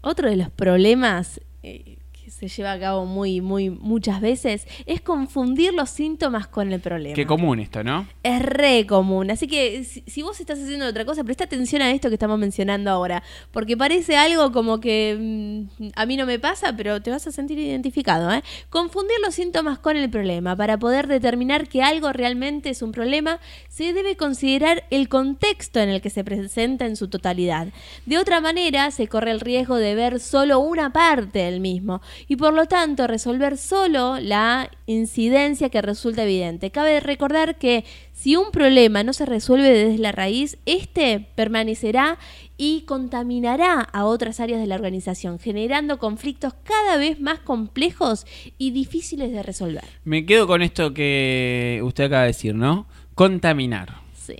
Otro 0.00 0.30
de 0.30 0.36
los 0.36 0.48
problemas 0.48 1.42
eh, 1.62 1.97
se 2.30 2.48
lleva 2.48 2.72
a 2.72 2.78
cabo 2.78 3.06
muy, 3.06 3.40
muy, 3.40 3.70
muchas 3.70 4.20
veces, 4.20 4.66
es 4.86 5.00
confundir 5.00 5.74
los 5.74 5.90
síntomas 5.90 6.46
con 6.46 6.72
el 6.72 6.80
problema. 6.80 7.14
Qué 7.14 7.26
común 7.26 7.60
esto, 7.60 7.82
¿no? 7.82 8.06
Es 8.22 8.42
re 8.42 8.86
común. 8.86 9.30
Así 9.30 9.46
que 9.46 9.84
si, 9.84 10.22
vos 10.22 10.40
estás 10.40 10.58
haciendo 10.58 10.86
otra 10.86 11.04
cosa, 11.04 11.24
presta 11.24 11.44
atención 11.44 11.82
a 11.82 11.90
esto 11.90 12.08
que 12.08 12.14
estamos 12.14 12.38
mencionando 12.38 12.90
ahora. 12.90 13.22
Porque 13.50 13.76
parece 13.76 14.16
algo 14.16 14.52
como 14.52 14.80
que 14.80 15.68
mm, 15.78 15.88
a 15.94 16.06
mí 16.06 16.16
no 16.16 16.26
me 16.26 16.38
pasa, 16.38 16.74
pero 16.76 17.00
te 17.02 17.10
vas 17.10 17.26
a 17.26 17.32
sentir 17.32 17.58
identificado. 17.58 18.32
¿eh? 18.32 18.42
Confundir 18.70 19.16
los 19.24 19.34
síntomas 19.34 19.78
con 19.78 19.96
el 19.96 20.10
problema. 20.10 20.56
Para 20.56 20.78
poder 20.78 21.06
determinar 21.06 21.68
que 21.68 21.82
algo 21.82 22.12
realmente 22.12 22.70
es 22.70 22.82
un 22.82 22.92
problema, 22.92 23.40
se 23.68 23.92
debe 23.92 24.16
considerar 24.16 24.84
el 24.90 25.08
contexto 25.08 25.80
en 25.80 25.88
el 25.88 26.00
que 26.00 26.10
se 26.10 26.24
presenta 26.24 26.86
en 26.86 26.96
su 26.96 27.08
totalidad. 27.08 27.68
De 28.06 28.18
otra 28.18 28.40
manera, 28.40 28.90
se 28.90 29.08
corre 29.08 29.30
el 29.30 29.40
riesgo 29.40 29.76
de 29.76 29.94
ver 29.94 30.20
solo 30.20 30.60
una 30.60 30.92
parte 30.92 31.40
del 31.40 31.60
mismo 31.60 32.00
y 32.26 32.36
por 32.36 32.54
lo 32.54 32.66
tanto 32.66 33.06
resolver 33.06 33.56
solo 33.56 34.18
la 34.20 34.70
incidencia 34.86 35.68
que 35.68 35.82
resulta 35.82 36.24
evidente. 36.24 36.70
Cabe 36.70 37.00
recordar 37.00 37.58
que 37.58 37.84
si 38.12 38.34
un 38.34 38.50
problema 38.50 39.04
no 39.04 39.12
se 39.12 39.26
resuelve 39.26 39.70
desde 39.70 39.98
la 39.98 40.12
raíz, 40.12 40.58
este 40.66 41.28
permanecerá 41.34 42.18
y 42.56 42.82
contaminará 42.82 43.80
a 43.80 44.04
otras 44.04 44.40
áreas 44.40 44.60
de 44.60 44.66
la 44.66 44.74
organización, 44.74 45.38
generando 45.38 45.98
conflictos 45.98 46.54
cada 46.64 46.96
vez 46.96 47.20
más 47.20 47.38
complejos 47.38 48.26
y 48.58 48.72
difíciles 48.72 49.30
de 49.30 49.42
resolver. 49.44 49.84
Me 50.04 50.26
quedo 50.26 50.48
con 50.48 50.62
esto 50.62 50.92
que 50.92 51.80
usted 51.84 52.04
acaba 52.04 52.22
de 52.22 52.28
decir, 52.28 52.54
¿no? 52.56 52.86
Contaminar. 53.14 54.00
Sí. 54.14 54.36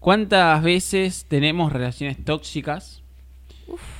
¿Cuántas 0.00 0.62
veces 0.64 1.26
tenemos 1.28 1.72
relaciones 1.72 2.24
tóxicas? 2.24 3.02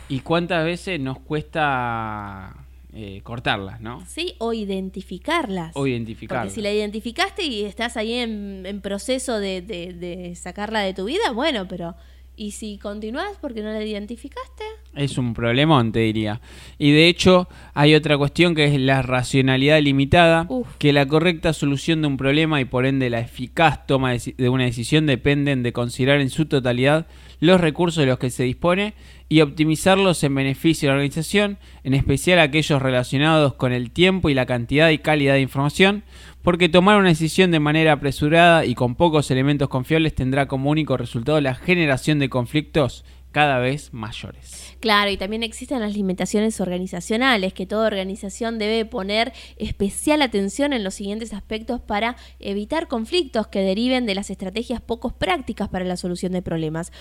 ¿Y 0.08 0.20
cuántas 0.20 0.64
veces 0.64 0.99
nos 0.99 1.20
cuesta 1.20 2.56
eh, 2.92 3.20
cortarlas, 3.23 3.80
¿no? 3.80 4.04
Sí, 4.06 4.35
o 4.38 4.52
identificarlas. 4.52 5.73
O 5.75 5.87
identificarlas. 5.87 6.47
Porque 6.47 6.54
si 6.54 6.61
la 6.61 6.73
identificaste 6.73 7.44
y 7.44 7.62
estás 7.62 7.97
ahí 7.97 8.14
en, 8.14 8.80
proceso 8.82 9.38
de, 9.38 9.62
de, 9.62 10.35
sacarla 10.35 10.80
de 10.80 10.94
tu 10.94 11.04
vida, 11.04 11.30
bueno, 11.32 11.68
pero 11.68 11.94
¿y 12.37 12.50
si 12.52 12.78
continúas 12.78 13.37
porque 13.40 13.62
no 13.62 13.70
la 13.70 13.85
identificaste? 13.85 14.64
Es 14.97 15.18
un 15.18 15.35
problemón, 15.35 15.92
te 15.92 16.00
diría. 16.00 16.40
Y 16.78 16.90
de 16.90 17.06
hecho, 17.06 17.49
hay 17.75 17.94
otra 17.94 18.18
cuestión 18.18 18.54
que 18.56 18.64
es 18.64 18.80
la 18.80 19.02
racionalidad 19.02 19.80
limitada, 19.80 20.49
que 20.78 20.92
la 20.92 21.06
correcta 21.06 21.52
solución 21.52 22.02
de 22.02 22.09
un 22.09 22.16
problema 22.16 22.61
y 22.61 22.64
por 22.64 22.87
ende 22.87 23.09
la 23.09 23.20
eficaz 23.20 23.87
toma 23.87 24.14
de 24.14 24.49
una 24.49 24.64
decisión 24.64 25.06
dependen 25.06 25.62
de 25.62 25.73
considerar 25.73 26.20
en 26.20 26.30
su 26.30 26.47
totalidad 26.47 27.06
los 27.40 27.61
recursos 27.61 28.02
de 28.02 28.06
los 28.06 28.18
que 28.18 28.30
se 28.30 28.44
dispone 28.44 28.94
y 29.28 29.40
optimizarlos 29.40 30.23
en 30.25 30.35
beneficio 30.35 30.87
de 30.87 30.90
la 30.90 30.97
organización, 30.97 31.59
en 31.85 31.94
especial 31.94 32.38
aquellos 32.38 32.80
relacionados 32.80 33.54
con 33.54 33.73
el 33.73 33.90
tiempo 33.90 34.28
y 34.28 34.35
la 34.35 34.47
cantidad 34.47 34.90
y 34.90 34.99
calidad 34.99 35.35
de 35.35 35.40
información, 35.40 36.04
porque 36.42 36.68
tomar 36.68 36.99
una 36.99 37.09
decisión 37.09 37.50
de 37.50 37.61
manera 37.61 37.92
apresurada 37.92 38.64
y 38.64 38.75
con 38.75 38.94
pocos 38.94 39.30
elementos 39.30 39.68
confiables 39.68 40.14
tendrá 40.14 40.47
como 40.47 40.70
único 40.70 40.97
resultado 40.97 41.40
la 41.40 41.54
generación 41.54 42.18
de 42.18 42.28
conflictos 42.28 43.04
cada 43.32 43.59
vez 43.59 43.92
mayores. 43.92 44.75
Claro, 44.80 45.11
y 45.11 45.16
también 45.16 45.42
existen 45.42 45.80
las 45.80 45.94
limitaciones 45.94 46.61
organizacionales, 46.61 47.52
que 47.52 47.66
toda 47.66 47.87
organización 47.87 48.59
debe 48.59 48.85
poner 48.85 49.32
especial 49.56 50.23
atención 50.23 50.73
en 50.73 50.82
los 50.82 50.94
siguientes 50.94 51.32
aspectos 51.32 51.80
para 51.80 52.16
evitar 52.38 52.88
conflictos 52.88 53.47
que 53.47 53.61
deriven 53.61 54.06
de 54.06 54.14
las 54.14 54.30
estrategias 54.30 54.80
poco 54.80 55.11
prácticas 55.11 55.68
para 55.68 55.85
la 55.85 55.97
solución 55.97 56.32
de 56.32 56.42
problemas. 56.42 56.92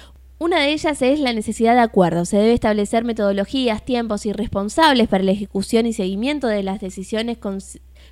Una 0.41 0.62
de 0.62 0.72
ellas 0.72 1.01
es 1.01 1.19
la 1.19 1.34
necesidad 1.34 1.75
de 1.75 1.81
acuerdo. 1.81 2.24
Se 2.24 2.38
debe 2.38 2.53
establecer 2.53 3.03
metodologías, 3.03 3.84
tiempos 3.84 4.25
y 4.25 4.31
responsables 4.31 5.10
para 5.10 5.25
la 5.25 5.31
ejecución 5.31 5.86
y 5.86 5.91
seguimiento 5.91 6.48
de 6.48 6.63
las 6.63 6.79
decisiones 6.79 7.38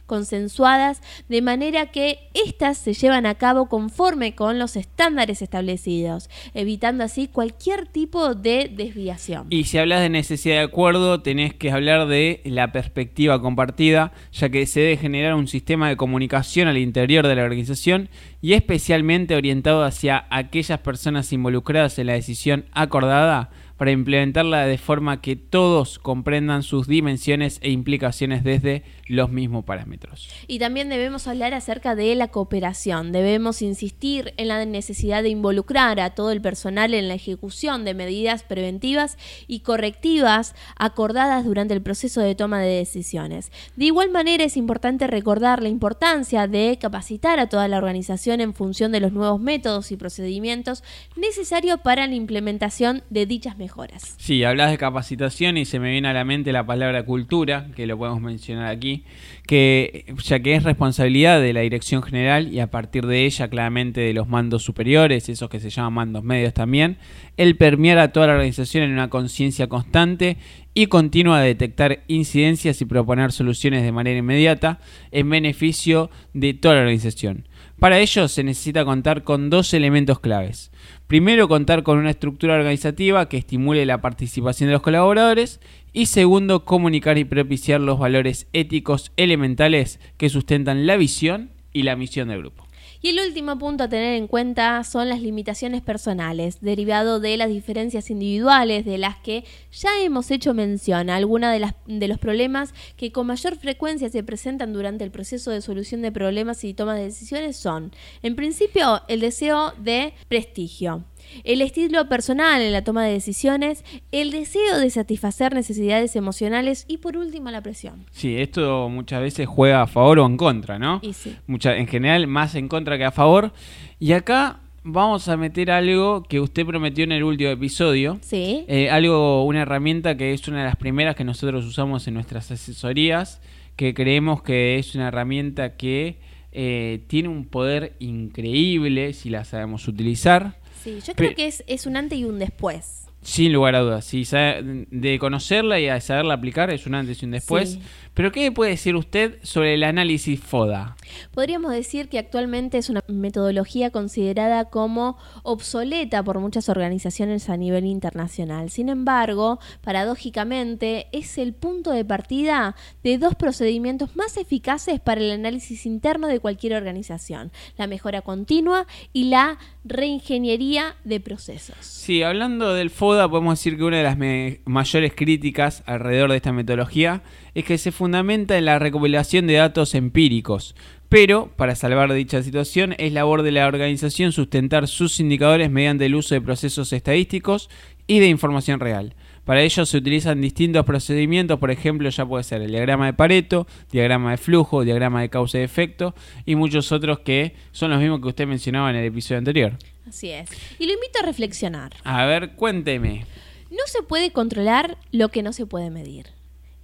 consensuadas, 0.06 1.02
de 1.30 1.42
manera 1.42 1.86
que 1.86 2.20
éstas 2.34 2.80
se 2.80 2.92
llevan 2.92 3.26
a 3.26 3.36
cabo 3.36 3.70
conforme 3.70 4.36
con 4.36 4.60
los 4.60 4.76
estándares 4.76 5.42
establecidos, 5.42 6.30
evitando 6.54 7.06
así 7.06 7.30
cualquier 7.30 7.88
tipo 7.88 8.36
de 8.36 8.70
desviación. 8.76 9.48
Y 9.50 9.64
si 9.64 9.78
hablas 9.78 10.02
de 10.02 10.10
necesidad 10.10 10.56
de 10.56 10.64
acuerdo, 10.64 11.22
tenés 11.22 11.54
que 11.54 11.72
hablar 11.72 12.08
de 12.08 12.42
la 12.44 12.74
perspectiva 12.74 13.42
compartida, 13.42 14.12
ya 14.34 14.50
que 14.50 14.66
se 14.66 14.82
debe 14.82 14.98
generar 14.98 15.34
un 15.36 15.48
sistema 15.48 15.88
de 15.88 15.96
comunicación 15.96 16.68
al 16.68 16.78
interior 16.78 17.26
de 17.26 17.36
la 17.36 17.44
organización 17.44 18.10
y 18.42 18.54
especialmente 18.54 19.36
orientado 19.36 19.84
hacia 19.84 20.26
aquellas 20.30 20.80
personas 20.80 21.34
involucradas 21.34 21.98
en 22.00 22.08
la 22.08 22.14
decisión 22.14 22.66
acordada 22.72 23.50
para 23.78 23.92
implementarla 23.92 24.66
de 24.66 24.78
forma 24.78 25.22
que 25.22 25.36
todos 25.36 26.00
comprendan 26.00 26.64
sus 26.64 26.88
dimensiones 26.88 27.60
e 27.62 27.70
implicaciones 27.70 28.44
desde 28.44 28.84
los 29.08 29.30
mismos 29.30 29.64
parámetros. 29.66 30.30
Y 30.48 30.60
también 30.60 30.90
debemos 30.90 31.28
hablar 31.28 31.54
acerca 31.54 31.96
de 31.96 32.14
la 32.16 32.28
cooperación. 32.30 33.12
Debemos 33.12 33.62
insistir 33.62 34.34
en 34.38 34.50
la 34.50 34.66
necesidad 34.66 35.24
de 35.24 35.30
involucrar 35.30 36.00
a 36.00 36.10
todo 36.10 36.32
el 36.32 36.42
personal 36.42 36.94
en 36.94 37.08
la 37.08 37.14
ejecución 37.14 37.86
de 37.86 37.94
medidas 37.94 38.44
preventivas 38.44 39.18
y 39.48 39.60
correctivas 39.60 40.56
acordadas 40.76 41.46
durante 41.46 41.76
el 41.76 41.82
proceso 41.82 42.22
de 42.22 42.36
toma 42.36 42.60
de 42.60 42.78
decisiones. 42.78 43.52
De 43.76 43.86
igual 43.86 44.10
manera 44.10 44.44
es 44.44 44.58
importante 44.58 45.06
recordar 45.08 45.62
la 45.62 45.70
importancia 45.70 46.48
de 46.48 46.78
capacitar 46.82 47.40
a 47.40 47.48
toda 47.48 47.68
la 47.68 47.78
organización 47.78 48.37
en 48.42 48.54
función 48.54 48.92
de 48.92 49.00
los 49.00 49.12
nuevos 49.12 49.40
métodos 49.40 49.92
y 49.92 49.98
procedimientos 49.98 50.84
necesarios 51.16 51.80
para 51.82 52.08
la 52.08 52.16
implementación 52.16 53.04
de 53.10 53.26
dichas 53.26 53.58
mejoras. 53.58 54.16
Sí, 54.18 54.44
hablas 54.44 54.72
de 54.72 54.78
capacitación 54.78 55.58
y 55.58 55.66
se 55.66 55.80
me 55.80 55.92
viene 55.92 56.08
a 56.08 56.14
la 56.14 56.24
mente 56.24 56.52
la 56.52 56.66
palabra 56.66 57.04
cultura, 57.04 57.68
que 57.76 57.88
lo 57.88 57.98
podemos 57.98 58.22
mencionar 58.22 58.68
aquí, 58.68 59.04
que 59.48 60.14
ya 60.24 60.40
que 60.40 60.56
es 60.56 60.64
responsabilidad 60.64 61.42
de 61.42 61.54
la 61.54 61.62
dirección 61.62 62.04
general 62.04 62.54
y 62.54 62.60
a 62.60 62.72
partir 62.72 63.06
de 63.06 63.26
ella 63.26 63.50
claramente 63.50 64.02
de 64.02 64.14
los 64.14 64.28
mandos 64.28 64.64
superiores, 64.64 65.30
esos 65.30 65.50
que 65.50 65.60
se 65.60 65.70
llaman 65.70 65.94
mandos 65.94 66.24
medios 66.24 66.54
también, 66.54 66.98
el 67.38 67.58
permear 67.58 67.98
a 67.98 68.12
toda 68.12 68.28
la 68.28 68.34
organización 68.34 68.84
en 68.84 68.92
una 68.92 69.10
conciencia 69.10 69.68
constante 69.68 70.38
y 70.74 70.88
continua 70.88 71.42
de 71.42 71.48
detectar 71.48 72.04
incidencias 72.08 72.82
y 72.82 72.86
proponer 72.86 73.32
soluciones 73.32 73.82
de 73.82 73.92
manera 73.92 74.20
inmediata 74.20 74.80
en 75.12 75.28
beneficio 75.28 76.12
de 76.34 76.54
toda 76.54 76.76
la 76.76 76.82
organización. 76.82 77.47
Para 77.80 78.00
ello 78.00 78.28
se 78.28 78.44
necesita 78.44 78.86
contar 78.86 79.24
con 79.24 79.52
dos 79.52 79.72
elementos 79.76 80.20
claves. 80.20 80.72
Primero, 81.06 81.48
contar 81.48 81.84
con 81.84 82.00
una 82.00 82.10
estructura 82.10 82.56
organizativa 82.56 83.30
que 83.30 83.38
estimule 83.38 83.86
la 83.86 84.02
participación 84.02 84.68
de 84.68 84.74
los 84.74 84.82
colaboradores 84.82 85.60
y 85.94 86.08
segundo, 86.08 86.66
comunicar 86.66 87.20
y 87.20 87.24
propiciar 87.24 87.80
los 87.80 88.00
valores 88.00 88.48
éticos 88.52 89.12
elementales 89.16 90.00
que 90.18 90.30
sustentan 90.30 90.88
la 90.88 90.98
visión 90.98 91.52
y 91.72 91.84
la 91.84 91.96
misión 91.96 92.30
del 92.30 92.40
grupo. 92.40 92.67
Y 93.02 93.10
el 93.10 93.20
último 93.20 93.58
punto 93.60 93.84
a 93.84 93.90
tener 93.90 94.16
en 94.16 94.28
cuenta 94.28 94.84
son 94.84 95.10
las 95.10 95.22
limitaciones 95.22 95.82
personales, 95.82 96.62
derivado 96.62 97.20
de 97.20 97.38
las 97.38 97.50
diferencias 97.50 98.10
individuales 98.10 98.86
de 98.86 98.98
las 98.98 99.18
que 99.18 99.44
ya 99.72 99.90
hemos 100.02 100.32
hecho 100.32 100.54
mención. 100.54 101.10
Algunos 101.10 101.52
de, 101.52 101.74
de 101.86 102.08
los 102.08 102.18
problemas 102.18 102.74
que 102.96 103.12
con 103.12 103.28
mayor 103.28 103.56
frecuencia 103.58 104.10
se 104.10 104.24
presentan 104.24 104.74
durante 104.74 105.04
el 105.04 105.12
proceso 105.12 105.52
de 105.52 105.62
solución 105.62 106.02
de 106.02 106.12
problemas 106.12 106.64
y 106.64 106.74
toma 106.74 106.96
de 106.96 107.04
decisiones 107.04 107.58
son, 107.58 107.92
en 108.24 108.36
principio, 108.36 109.02
el 109.08 109.20
deseo 109.20 109.74
de 109.78 110.14
prestigio 110.28 111.04
el 111.44 111.62
estilo 111.62 112.08
personal 112.10 112.62
en 112.62 112.72
la 112.72 112.84
toma 112.84 113.06
de 113.06 113.14
decisiones, 113.14 113.84
el 114.12 114.32
deseo 114.32 114.80
de 114.80 114.90
satisfacer 114.90 115.54
necesidades 115.54 116.16
emocionales 116.16 116.86
y 116.88 116.98
por 116.98 117.18
último 117.18 117.52
la 117.52 117.62
presión. 117.62 118.06
Sí, 118.12 118.38
esto 118.38 118.90
muchas 118.90 119.22
veces 119.22 119.48
juega 119.48 119.82
a 119.82 119.88
favor 119.88 120.20
o 120.20 120.26
en 120.26 120.38
contra, 120.38 120.80
¿no? 120.80 121.00
Y 121.02 121.14
sí. 121.14 121.36
en 121.48 121.88
general 121.88 122.28
más 122.28 122.56
en 122.56 122.68
contra 122.68 122.98
que 122.98 123.06
a 123.06 123.12
favor. 123.12 123.54
Y 124.00 124.12
acá 124.14 124.60
vamos 124.84 125.28
a 125.28 125.36
meter 125.36 125.70
algo 125.70 126.24
que 126.24 126.40
usted 126.40 126.66
prometió 126.66 127.04
en 127.04 127.12
el 127.12 127.24
último 127.24 127.50
episodio. 127.50 128.20
Sí. 128.22 128.64
Eh, 128.68 128.90
algo, 128.90 129.44
una 129.46 129.64
herramienta 129.64 130.16
que 130.16 130.34
es 130.34 130.48
una 130.48 130.60
de 130.60 130.66
las 130.66 130.78
primeras 130.78 131.16
que 131.16 131.24
nosotros 131.24 131.66
usamos 131.66 132.08
en 132.08 132.14
nuestras 132.14 132.52
asesorías, 132.52 133.42
que 133.76 133.94
creemos 133.94 134.42
que 134.42 134.80
es 134.80 134.96
una 134.96 135.10
herramienta 135.10 135.76
que 135.76 136.18
eh, 136.54 137.04
tiene 137.08 137.30
un 137.30 137.46
poder 137.46 137.94
increíble 138.00 139.14
si 139.14 139.30
la 139.30 139.44
sabemos 139.44 139.88
utilizar. 139.88 140.56
Sí, 140.88 141.02
yo 141.06 141.14
creo 141.16 141.36
que 141.36 141.48
es, 141.48 141.66
es 141.68 141.86
un 141.86 141.98
antes 141.98 142.18
y 142.18 142.24
un 142.24 142.40
después. 142.40 143.08
Sin 143.22 143.52
lugar 143.52 143.76
a 143.76 143.80
dudas, 143.82 144.06
sí, 144.06 144.24
de 144.64 145.20
conocerla 145.20 145.82
y 145.82 145.90
a 145.90 146.00
saberla 146.00 146.36
aplicar 146.36 146.70
es 146.70 146.86
un 146.86 146.96
antes 146.96 147.22
y 147.22 147.26
un 147.26 147.32
después, 147.32 147.78
Pero 148.18 148.32
¿qué 148.32 148.52
puede 148.52 148.72
decir 148.72 148.96
usted 148.96 149.38
sobre 149.44 149.76
el 149.76 149.84
análisis 149.84 150.40
FODA? 150.40 150.96
Podríamos 151.36 151.72
decir 151.72 152.10
que 152.10 152.18
actualmente 152.18 152.80
es 152.80 152.90
una 152.90 153.04
metodología 153.08 153.92
considerada 153.92 154.72
como 154.72 155.20
obsoleta 155.44 156.24
por 156.24 156.40
muchas 156.40 156.68
organizaciones 156.68 157.48
a 157.48 157.58
nivel 157.58 157.86
internacional. 157.86 158.72
Sin 158.72 158.90
embargo, 158.90 159.60
paradójicamente, 159.82 161.10
es 161.12 161.38
el 161.38 161.54
punto 161.54 161.92
de 161.92 162.06
partida 162.06 162.76
de 163.04 163.20
dos 163.20 163.36
procedimientos 163.36 164.16
más 164.16 164.38
eficaces 164.38 165.00
para 165.00 165.22
el 165.22 165.30
análisis 165.30 165.86
interno 165.86 166.28
de 166.28 166.40
cualquier 166.40 166.74
organización, 166.74 167.52
la 167.78 167.86
mejora 167.86 168.24
continua 168.24 168.88
y 169.14 169.26
la 169.26 169.60
reingeniería 169.86 170.96
de 171.04 171.20
procesos. 171.20 171.78
Sí, 171.82 172.24
hablando 172.24 172.74
del 172.74 172.90
FODA, 172.90 173.30
podemos 173.30 173.60
decir 173.60 173.78
que 173.78 173.84
una 173.84 173.98
de 173.98 174.04
las 174.04 174.18
mayores 174.66 175.14
críticas 175.16 175.84
alrededor 175.86 176.32
de 176.32 176.38
esta 176.38 176.52
metodología 176.52 177.22
es 177.58 177.66
que 177.66 177.80
se 177.80 177.92
fundamenta 177.92 178.56
en 178.56 178.66
la 178.66 178.78
recopilación 178.78 179.48
de 179.48 179.56
datos 179.56 179.96
empíricos, 179.96 180.76
pero, 181.10 181.50
para 181.56 181.74
salvar 181.74 182.14
dicha 182.14 182.44
situación, 182.44 182.94
es 183.00 183.12
labor 183.12 183.42
de 183.42 183.52
la 183.52 183.66
organización 183.66 184.32
sustentar 184.32 184.88
sus 184.88 185.20
indicadores 185.20 185.72
mediante 185.72 186.06
el 186.06 186.14
uso 186.14 186.36
de 186.36 186.42
procesos 186.42 186.94
estadísticos 186.94 187.68
y 188.06 188.20
de 188.20 188.28
información 188.28 188.80
real. 188.80 189.16
Para 189.44 189.64
ello 189.64 189.88
se 189.88 189.98
utilizan 189.98 190.40
distintos 190.40 190.86
procedimientos, 190.86 191.58
por 191.58 191.72
ejemplo, 191.72 192.08
ya 192.10 192.28
puede 192.28 192.44
ser 192.44 192.62
el 192.62 192.70
diagrama 192.70 193.08
de 193.08 193.14
Pareto, 193.14 193.66
diagrama 193.92 194.30
de 194.30 194.38
flujo, 194.38 194.84
diagrama 194.84 195.22
de 195.22 195.30
causa 195.30 195.58
y 195.58 195.64
efecto 195.64 196.14
y 196.46 196.54
muchos 196.54 196.92
otros 196.92 197.22
que 197.22 197.56
son 197.72 197.90
los 197.90 198.00
mismos 198.00 198.22
que 198.22 198.28
usted 198.28 198.46
mencionaba 198.46 198.92
en 198.92 198.98
el 198.98 199.06
episodio 199.06 199.40
anterior. 199.40 199.80
Así 200.08 200.30
es. 200.30 200.48
Y 200.78 200.86
lo 200.86 200.94
invito 200.94 201.18
a 201.24 201.26
reflexionar. 201.26 201.94
A 202.04 202.24
ver, 202.28 202.52
cuénteme. 202.52 203.26
No 203.72 203.82
se 203.88 204.04
puede 204.04 204.32
controlar 204.32 205.00
lo 205.12 205.30
que 205.30 205.42
no 205.42 205.54
se 205.54 205.66
puede 205.66 205.90
medir 205.90 206.37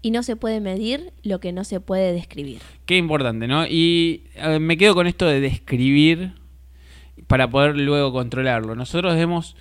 y 0.03 0.11
no 0.11 0.21
se 0.21 0.35
puede 0.35 0.59
medir 0.59 1.13
lo 1.23 1.39
que 1.39 1.51
no 1.51 1.63
se 1.63 1.79
puede 1.79 2.13
describir. 2.13 2.59
Qué 2.85 2.97
importante, 2.97 3.47
¿no? 3.47 3.65
Y 3.65 4.25
me 4.59 4.77
quedo 4.77 4.93
con 4.93 5.07
esto 5.07 5.25
de 5.25 5.39
describir 5.39 6.33
para 7.25 7.49
poder 7.49 7.75
luego 7.77 8.13
controlarlo. 8.13 8.75
Nosotros 8.75 9.13
debemos 9.13 9.55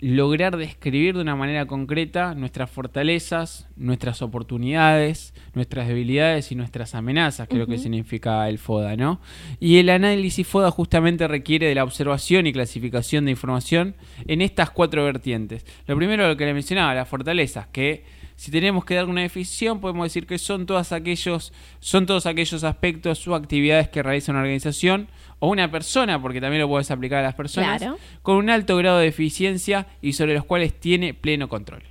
lograr 0.00 0.56
describir 0.56 1.14
de 1.14 1.20
una 1.22 1.36
manera 1.36 1.66
concreta 1.66 2.34
nuestras 2.34 2.70
fortalezas, 2.70 3.68
nuestras 3.76 4.20
oportunidades, 4.22 5.32
nuestras 5.54 5.86
debilidades 5.86 6.50
y 6.50 6.56
nuestras 6.56 6.94
amenazas, 6.94 7.46
que 7.46 7.54
es 7.54 7.60
lo 7.60 7.66
que 7.66 7.78
significa 7.78 8.48
el 8.48 8.58
FODA, 8.58 8.96
¿no? 8.96 9.20
Y 9.60 9.78
el 9.78 9.88
análisis 9.88 10.46
FODA 10.46 10.70
justamente 10.70 11.28
requiere 11.28 11.68
de 11.68 11.74
la 11.74 11.84
observación 11.84 12.46
y 12.46 12.52
clasificación 12.52 13.24
de 13.24 13.30
información 13.30 13.94
en 14.26 14.42
estas 14.42 14.70
cuatro 14.70 15.04
vertientes. 15.04 15.64
Lo 15.86 15.96
primero 15.96 16.26
lo 16.26 16.36
que 16.36 16.46
le 16.46 16.54
mencionaba, 16.54 16.94
las 16.94 17.08
fortalezas, 17.08 17.66
que 17.68 18.04
si 18.36 18.50
tenemos 18.50 18.84
que 18.84 18.94
dar 18.94 19.06
una 19.06 19.22
definición, 19.22 19.80
podemos 19.80 20.06
decir 20.06 20.26
que 20.26 20.38
son, 20.38 20.66
todos 20.66 20.92
aquellos, 20.92 21.52
son 21.80 22.06
todos 22.06 22.26
aquellos 22.26 22.64
aspectos 22.64 23.26
o 23.28 23.34
actividades 23.34 23.88
que 23.88 24.02
realiza 24.02 24.32
una 24.32 24.40
organización 24.40 25.08
o 25.38 25.48
una 25.48 25.70
persona, 25.70 26.20
porque 26.20 26.40
también 26.40 26.62
lo 26.62 26.68
puedes 26.68 26.90
aplicar 26.90 27.20
a 27.20 27.22
las 27.22 27.34
personas, 27.34 27.84
con 28.22 28.36
un 28.36 28.50
alto 28.50 28.76
grado 28.76 28.98
de 28.98 29.08
eficiencia 29.08 29.86
y 30.00 30.14
sobre 30.14 30.34
los 30.34 30.44
cuales 30.44 30.78
tiene 30.78 31.14
pleno 31.14 31.48
control. 31.48 31.82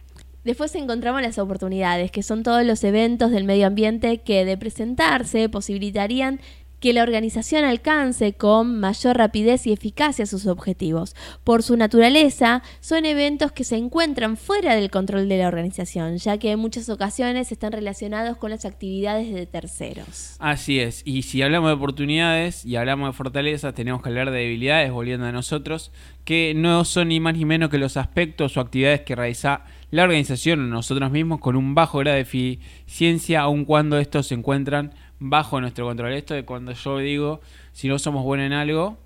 Después 0.43 0.75
encontramos 0.75 1.21
las 1.21 1.39
oportunidades, 1.39 2.11
que 2.11 2.21
son 2.21 2.43
todos 2.43 2.65
los 2.65 2.83
eventos 2.83 3.31
del 3.31 3.45
medio 3.45 3.65
ambiente 3.65 4.17
que 4.17 4.43
de 4.43 4.57
presentarse 4.57 5.47
posibilitarían 5.47 6.41
que 6.83 6.91
la 6.91 7.03
organización 7.03 7.63
alcance 7.63 8.33
con 8.33 8.81
mayor 8.81 9.15
rapidez 9.15 9.65
y 9.67 9.71
eficacia 9.71 10.25
sus 10.25 10.47
objetivos. 10.47 11.15
Por 11.45 11.63
su 11.63 11.77
naturaleza, 11.77 12.61
son 12.81 13.05
eventos 13.05 13.53
que 13.53 13.63
se 13.63 13.77
encuentran 13.77 14.35
fuera 14.35 14.75
del 14.75 14.91
control 14.91 15.29
de 15.29 15.37
la 15.37 15.47
organización, 15.47 16.17
ya 16.17 16.37
que 16.39 16.51
en 16.51 16.59
muchas 16.59 16.89
ocasiones 16.89 17.53
están 17.53 17.71
relacionados 17.71 18.35
con 18.35 18.49
las 18.49 18.65
actividades 18.65 19.33
de 19.33 19.45
terceros. 19.45 20.35
Así 20.39 20.81
es, 20.81 21.03
y 21.05 21.21
si 21.21 21.41
hablamos 21.41 21.69
de 21.69 21.75
oportunidades 21.75 22.65
y 22.65 22.75
hablamos 22.75 23.07
de 23.07 23.13
fortalezas, 23.13 23.73
tenemos 23.73 24.01
que 24.01 24.09
hablar 24.09 24.31
de 24.31 24.39
debilidades, 24.39 24.91
volviendo 24.91 25.25
a 25.25 25.31
nosotros, 25.31 25.93
que 26.25 26.51
no 26.53 26.83
son 26.83 27.07
ni 27.07 27.21
más 27.21 27.37
ni 27.37 27.45
menos 27.45 27.69
que 27.69 27.77
los 27.77 27.95
aspectos 27.95 28.57
o 28.57 28.59
actividades 28.59 28.99
que 29.03 29.15
realiza 29.15 29.63
la 29.89 30.03
organización 30.03 30.59
o 30.59 30.63
nosotros 30.63 31.11
mismos 31.11 31.39
con 31.39 31.55
un 31.55 31.75
bajo 31.75 31.99
grado 31.99 32.15
de 32.15 32.23
eficiencia, 32.23 33.39
aun 33.39 33.63
cuando 33.63 33.99
estos 33.99 34.27
se 34.27 34.33
encuentran 34.33 34.93
bajo 35.19 35.61
nuestro 35.61 35.85
control. 35.85 36.13
Esto 36.13 36.33
de 36.33 36.45
cuando 36.45 36.73
yo 36.73 36.97
digo, 36.97 37.41
si 37.71 37.87
no 37.87 37.99
somos 37.99 38.23
buenos 38.23 38.47
en 38.47 38.53
algo, 38.53 38.97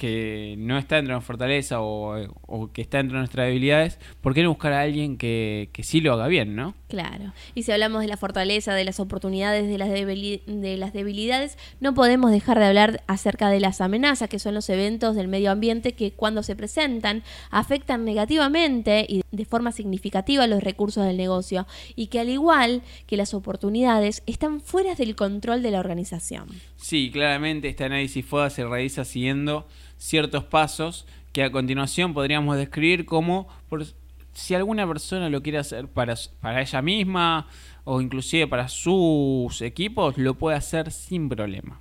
que 0.00 0.54
no 0.56 0.78
está 0.78 0.96
dentro 0.96 1.10
de 1.10 1.16
nuestra 1.16 1.26
fortaleza 1.26 1.76
o, 1.82 2.70
que 2.72 2.80
está 2.80 2.96
dentro 2.96 3.18
de 3.18 3.20
nuestras 3.20 3.48
debilidades, 3.48 3.98
¿por 4.22 4.32
qué 4.32 4.42
no 4.42 4.48
buscar 4.48 4.72
a 4.72 4.80
alguien 4.80 5.18
que, 5.18 5.68
que, 5.74 5.82
sí 5.82 6.00
lo 6.00 6.14
haga 6.14 6.26
bien, 6.26 6.56
no? 6.56 6.74
Claro. 6.88 7.34
Y 7.54 7.64
si 7.64 7.72
hablamos 7.72 8.00
de 8.00 8.08
la 8.08 8.16
fortaleza, 8.16 8.72
de 8.72 8.84
las 8.84 8.98
oportunidades, 8.98 9.68
de 9.68 9.76
las, 9.76 9.90
de 9.90 10.76
las 10.78 10.94
debilidades, 10.94 11.58
no 11.80 11.92
podemos 11.92 12.30
dejar 12.30 12.58
de 12.58 12.64
hablar 12.64 13.02
acerca 13.08 13.50
de 13.50 13.60
las 13.60 13.82
amenazas, 13.82 14.30
que 14.30 14.38
son 14.38 14.54
los 14.54 14.70
eventos 14.70 15.16
del 15.16 15.28
medio 15.28 15.50
ambiente 15.50 15.92
que 15.92 16.12
cuando 16.12 16.42
se 16.42 16.56
presentan 16.56 17.22
afectan 17.50 18.06
negativamente 18.06 19.04
y 19.06 19.20
de 19.32 19.44
forma 19.44 19.72
significativa 19.72 20.46
los 20.46 20.62
recursos 20.62 21.04
del 21.04 21.16
negocio 21.16 21.66
y 21.96 22.08
que 22.08 22.20
al 22.20 22.28
igual 22.28 22.82
que 23.06 23.16
las 23.16 23.34
oportunidades 23.34 24.22
están 24.26 24.60
fuera 24.60 24.94
del 24.94 25.16
control 25.16 25.62
de 25.62 25.70
la 25.70 25.80
organización. 25.80 26.48
Sí, 26.76 27.10
claramente 27.12 27.68
este 27.68 27.84
análisis 27.84 28.24
FODA 28.24 28.50
se 28.50 28.64
realiza 28.64 29.04
siguiendo 29.04 29.66
ciertos 29.98 30.44
pasos 30.44 31.06
que 31.32 31.44
a 31.44 31.52
continuación 31.52 32.14
podríamos 32.14 32.56
describir 32.56 33.04
como 33.04 33.48
por, 33.68 33.84
si 34.32 34.54
alguna 34.54 34.86
persona 34.86 35.28
lo 35.28 35.42
quiere 35.42 35.58
hacer 35.58 35.88
para, 35.88 36.14
para 36.40 36.60
ella 36.60 36.82
misma 36.82 37.46
o 37.84 38.00
inclusive 38.00 38.46
para 38.46 38.68
sus 38.68 39.62
equipos, 39.62 40.18
lo 40.18 40.34
puede 40.34 40.56
hacer 40.56 40.90
sin 40.90 41.28
problema. 41.28 41.80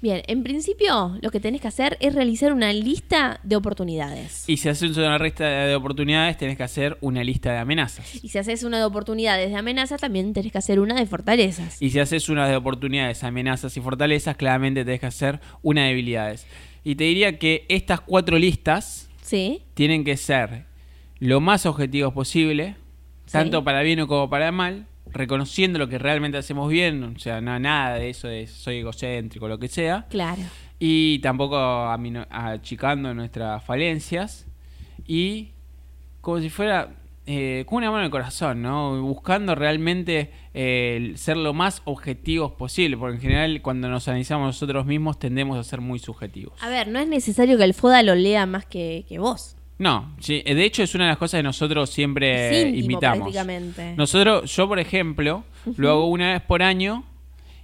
Bien, 0.00 0.22
en 0.28 0.44
principio 0.44 1.18
lo 1.20 1.30
que 1.30 1.40
tenés 1.40 1.60
que 1.60 1.68
hacer 1.68 1.96
es 2.00 2.14
realizar 2.14 2.52
una 2.52 2.72
lista 2.72 3.40
de 3.42 3.56
oportunidades. 3.56 4.44
Y 4.48 4.58
si 4.58 4.68
haces 4.68 4.96
una 4.96 5.18
lista 5.18 5.44
de 5.44 5.74
oportunidades, 5.74 6.36
tenés 6.38 6.56
que 6.56 6.62
hacer 6.62 6.98
una 7.00 7.24
lista 7.24 7.52
de 7.52 7.58
amenazas. 7.58 8.14
Y 8.22 8.28
si 8.28 8.38
haces 8.38 8.62
una 8.62 8.78
de 8.78 8.84
oportunidades 8.84 9.50
de 9.50 9.56
amenazas, 9.56 10.00
también 10.00 10.32
tenés 10.32 10.52
que 10.52 10.58
hacer 10.58 10.78
una 10.78 10.94
de 10.94 11.06
fortalezas. 11.06 11.82
Y 11.82 11.90
si 11.90 11.98
haces 11.98 12.28
una 12.28 12.48
de 12.48 12.54
oportunidades, 12.54 13.24
amenazas 13.24 13.76
y 13.76 13.80
fortalezas, 13.80 14.36
claramente 14.36 14.84
tenés 14.84 15.00
que 15.00 15.06
hacer 15.06 15.40
una 15.62 15.82
de 15.82 15.88
debilidades. 15.88 16.46
Y 16.84 16.94
te 16.94 17.04
diría 17.04 17.38
que 17.38 17.66
estas 17.68 18.00
cuatro 18.00 18.38
listas 18.38 19.08
¿Sí? 19.22 19.62
tienen 19.74 20.04
que 20.04 20.16
ser 20.16 20.66
lo 21.18 21.40
más 21.40 21.66
objetivos 21.66 22.14
posible, 22.14 22.76
tanto 23.30 23.64
para 23.64 23.82
bien 23.82 24.06
como 24.06 24.30
para 24.30 24.52
mal, 24.52 24.86
reconociendo 25.12 25.78
lo 25.78 25.88
que 25.88 25.98
realmente 25.98 26.38
hacemos 26.38 26.70
bien, 26.70 27.02
o 27.16 27.18
sea, 27.18 27.40
no, 27.40 27.58
nada 27.58 27.96
de 27.96 28.10
eso 28.10 28.28
de 28.28 28.46
soy 28.46 28.78
egocéntrico, 28.78 29.48
lo 29.48 29.58
que 29.58 29.68
sea. 29.68 30.06
Claro. 30.08 30.42
Y 30.78 31.18
tampoco 31.20 31.56
achicando 32.30 33.12
nuestras 33.14 33.64
falencias. 33.64 34.46
Y 35.06 35.50
como 36.20 36.40
si 36.40 36.50
fuera 36.50 36.90
eh, 37.30 37.64
con 37.66 37.76
una 37.76 37.90
mano 37.90 37.98
en 37.98 38.04
el 38.06 38.10
corazón, 38.10 38.62
¿no? 38.62 39.02
Buscando 39.02 39.54
realmente 39.54 40.30
eh, 40.54 41.12
ser 41.16 41.36
lo 41.36 41.52
más 41.52 41.82
objetivos 41.84 42.52
posible, 42.52 42.96
porque 42.96 43.16
en 43.16 43.20
general 43.20 43.60
cuando 43.60 43.86
nos 43.90 44.08
analizamos 44.08 44.46
nosotros 44.46 44.86
mismos 44.86 45.18
tendemos 45.18 45.58
a 45.58 45.62
ser 45.62 45.82
muy 45.82 45.98
subjetivos. 45.98 46.54
A 46.62 46.70
ver, 46.70 46.88
no 46.88 46.98
es 46.98 47.06
necesario 47.06 47.58
que 47.58 47.64
el 47.64 47.74
FODA 47.74 48.02
lo 48.02 48.14
lea 48.14 48.46
más 48.46 48.64
que, 48.64 49.04
vos. 49.18 49.57
No, 49.78 50.12
sí, 50.18 50.42
de 50.44 50.64
hecho 50.64 50.82
es 50.82 50.94
una 50.94 51.04
de 51.04 51.10
las 51.10 51.18
cosas 51.18 51.38
que 51.38 51.42
nosotros 51.42 51.90
siempre 51.90 52.68
imitamos. 52.70 53.32
Nosotros, 53.96 54.54
yo 54.54 54.66
por 54.66 54.78
ejemplo, 54.78 55.44
lo 55.76 55.90
hago 55.90 56.08
una 56.08 56.32
vez 56.32 56.42
por 56.42 56.62
año 56.62 57.04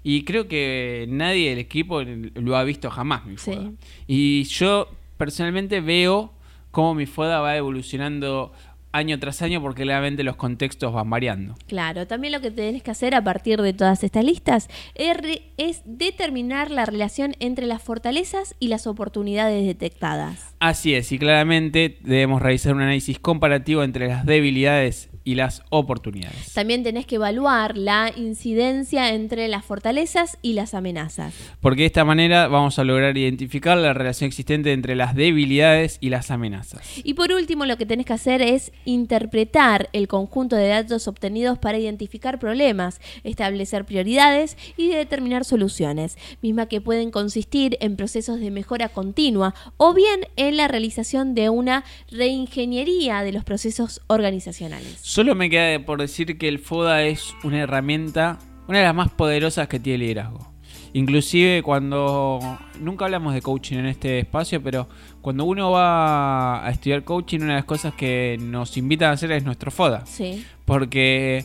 y 0.02 0.22
creo 0.24 0.46
que 0.46 1.06
nadie 1.08 1.50
del 1.50 1.58
equipo 1.58 2.02
lo 2.02 2.56
ha 2.56 2.64
visto 2.64 2.90
jamás 2.90 3.24
mi 3.26 3.36
FODA. 3.36 3.72
Y 4.06 4.44
yo 4.44 4.88
personalmente 5.16 5.80
veo 5.80 6.32
cómo 6.70 6.94
mi 6.94 7.06
FODA 7.06 7.40
va 7.40 7.56
evolucionando 7.56 8.52
año 8.94 9.18
tras 9.18 9.42
año 9.42 9.60
porque 9.60 9.82
claramente 9.82 10.22
los 10.22 10.36
contextos 10.36 10.92
van 10.92 11.10
variando. 11.10 11.56
Claro, 11.66 12.06
también 12.06 12.32
lo 12.32 12.40
que 12.40 12.50
tenés 12.50 12.82
que 12.82 12.92
hacer 12.92 13.14
a 13.14 13.22
partir 13.22 13.60
de 13.60 13.72
todas 13.72 14.04
estas 14.04 14.24
listas 14.24 14.68
es 14.94 15.82
determinar 15.84 16.70
la 16.70 16.86
relación 16.86 17.34
entre 17.40 17.66
las 17.66 17.82
fortalezas 17.82 18.54
y 18.60 18.68
las 18.68 18.86
oportunidades 18.86 19.66
detectadas. 19.66 20.54
Así 20.60 20.94
es, 20.94 21.10
y 21.12 21.18
claramente 21.18 21.98
debemos 22.02 22.40
realizar 22.40 22.74
un 22.74 22.82
análisis 22.82 23.18
comparativo 23.18 23.82
entre 23.82 24.08
las 24.08 24.24
debilidades 24.24 25.10
y 25.24 25.34
las 25.34 25.62
oportunidades. 25.70 26.52
También 26.52 26.82
tenés 26.82 27.06
que 27.06 27.16
evaluar 27.16 27.76
la 27.76 28.12
incidencia 28.14 29.12
entre 29.12 29.48
las 29.48 29.64
fortalezas 29.64 30.38
y 30.42 30.52
las 30.52 30.74
amenazas. 30.74 31.34
Porque 31.60 31.82
de 31.82 31.86
esta 31.86 32.04
manera 32.04 32.46
vamos 32.48 32.78
a 32.78 32.84
lograr 32.84 33.16
identificar 33.16 33.76
la 33.78 33.94
relación 33.94 34.28
existente 34.28 34.72
entre 34.72 34.94
las 34.94 35.14
debilidades 35.14 35.98
y 36.00 36.10
las 36.10 36.30
amenazas. 36.30 36.80
Y 37.02 37.14
por 37.14 37.32
último, 37.32 37.66
lo 37.66 37.76
que 37.76 37.86
tenés 37.86 38.06
que 38.06 38.12
hacer 38.12 38.42
es 38.42 38.72
interpretar 38.84 39.88
el 39.92 40.08
conjunto 40.08 40.56
de 40.56 40.68
datos 40.68 41.08
obtenidos 41.08 41.58
para 41.58 41.78
identificar 41.78 42.38
problemas, 42.38 43.00
establecer 43.24 43.84
prioridades 43.84 44.56
y 44.76 44.88
determinar 44.88 45.44
soluciones, 45.44 46.18
misma 46.42 46.66
que 46.66 46.80
pueden 46.80 47.10
consistir 47.10 47.78
en 47.80 47.96
procesos 47.96 48.40
de 48.40 48.50
mejora 48.50 48.88
continua 48.88 49.54
o 49.76 49.94
bien 49.94 50.26
en 50.36 50.56
la 50.56 50.68
realización 50.68 51.34
de 51.34 51.48
una 51.48 51.84
reingeniería 52.10 53.22
de 53.22 53.32
los 53.32 53.44
procesos 53.44 54.00
organizacionales. 54.06 54.98
Solo 55.14 55.36
me 55.36 55.48
queda 55.48 55.78
por 55.86 56.00
decir 56.00 56.36
que 56.38 56.48
el 56.48 56.58
FODA 56.58 57.04
es 57.04 57.36
una 57.44 57.60
herramienta 57.60 58.36
una 58.66 58.78
de 58.78 58.84
las 58.84 58.96
más 58.96 59.12
poderosas 59.12 59.68
que 59.68 59.78
tiene 59.78 59.94
el 59.94 60.00
liderazgo. 60.00 60.52
Inclusive 60.92 61.62
cuando, 61.62 62.40
nunca 62.80 63.04
hablamos 63.04 63.32
de 63.32 63.40
coaching 63.40 63.76
en 63.76 63.86
este 63.86 64.18
espacio, 64.18 64.60
pero 64.60 64.88
cuando 65.20 65.44
uno 65.44 65.70
va 65.70 66.66
a 66.66 66.70
estudiar 66.72 67.04
coaching, 67.04 67.42
una 67.42 67.50
de 67.50 67.54
las 67.60 67.64
cosas 67.64 67.94
que 67.94 68.38
nos 68.40 68.76
invitan 68.76 69.10
a 69.10 69.12
hacer 69.12 69.30
es 69.30 69.44
nuestro 69.44 69.70
FODA. 69.70 70.04
Sí. 70.04 70.44
Porque 70.64 71.44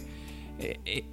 eh, 0.57 0.79
eh, 0.85 1.03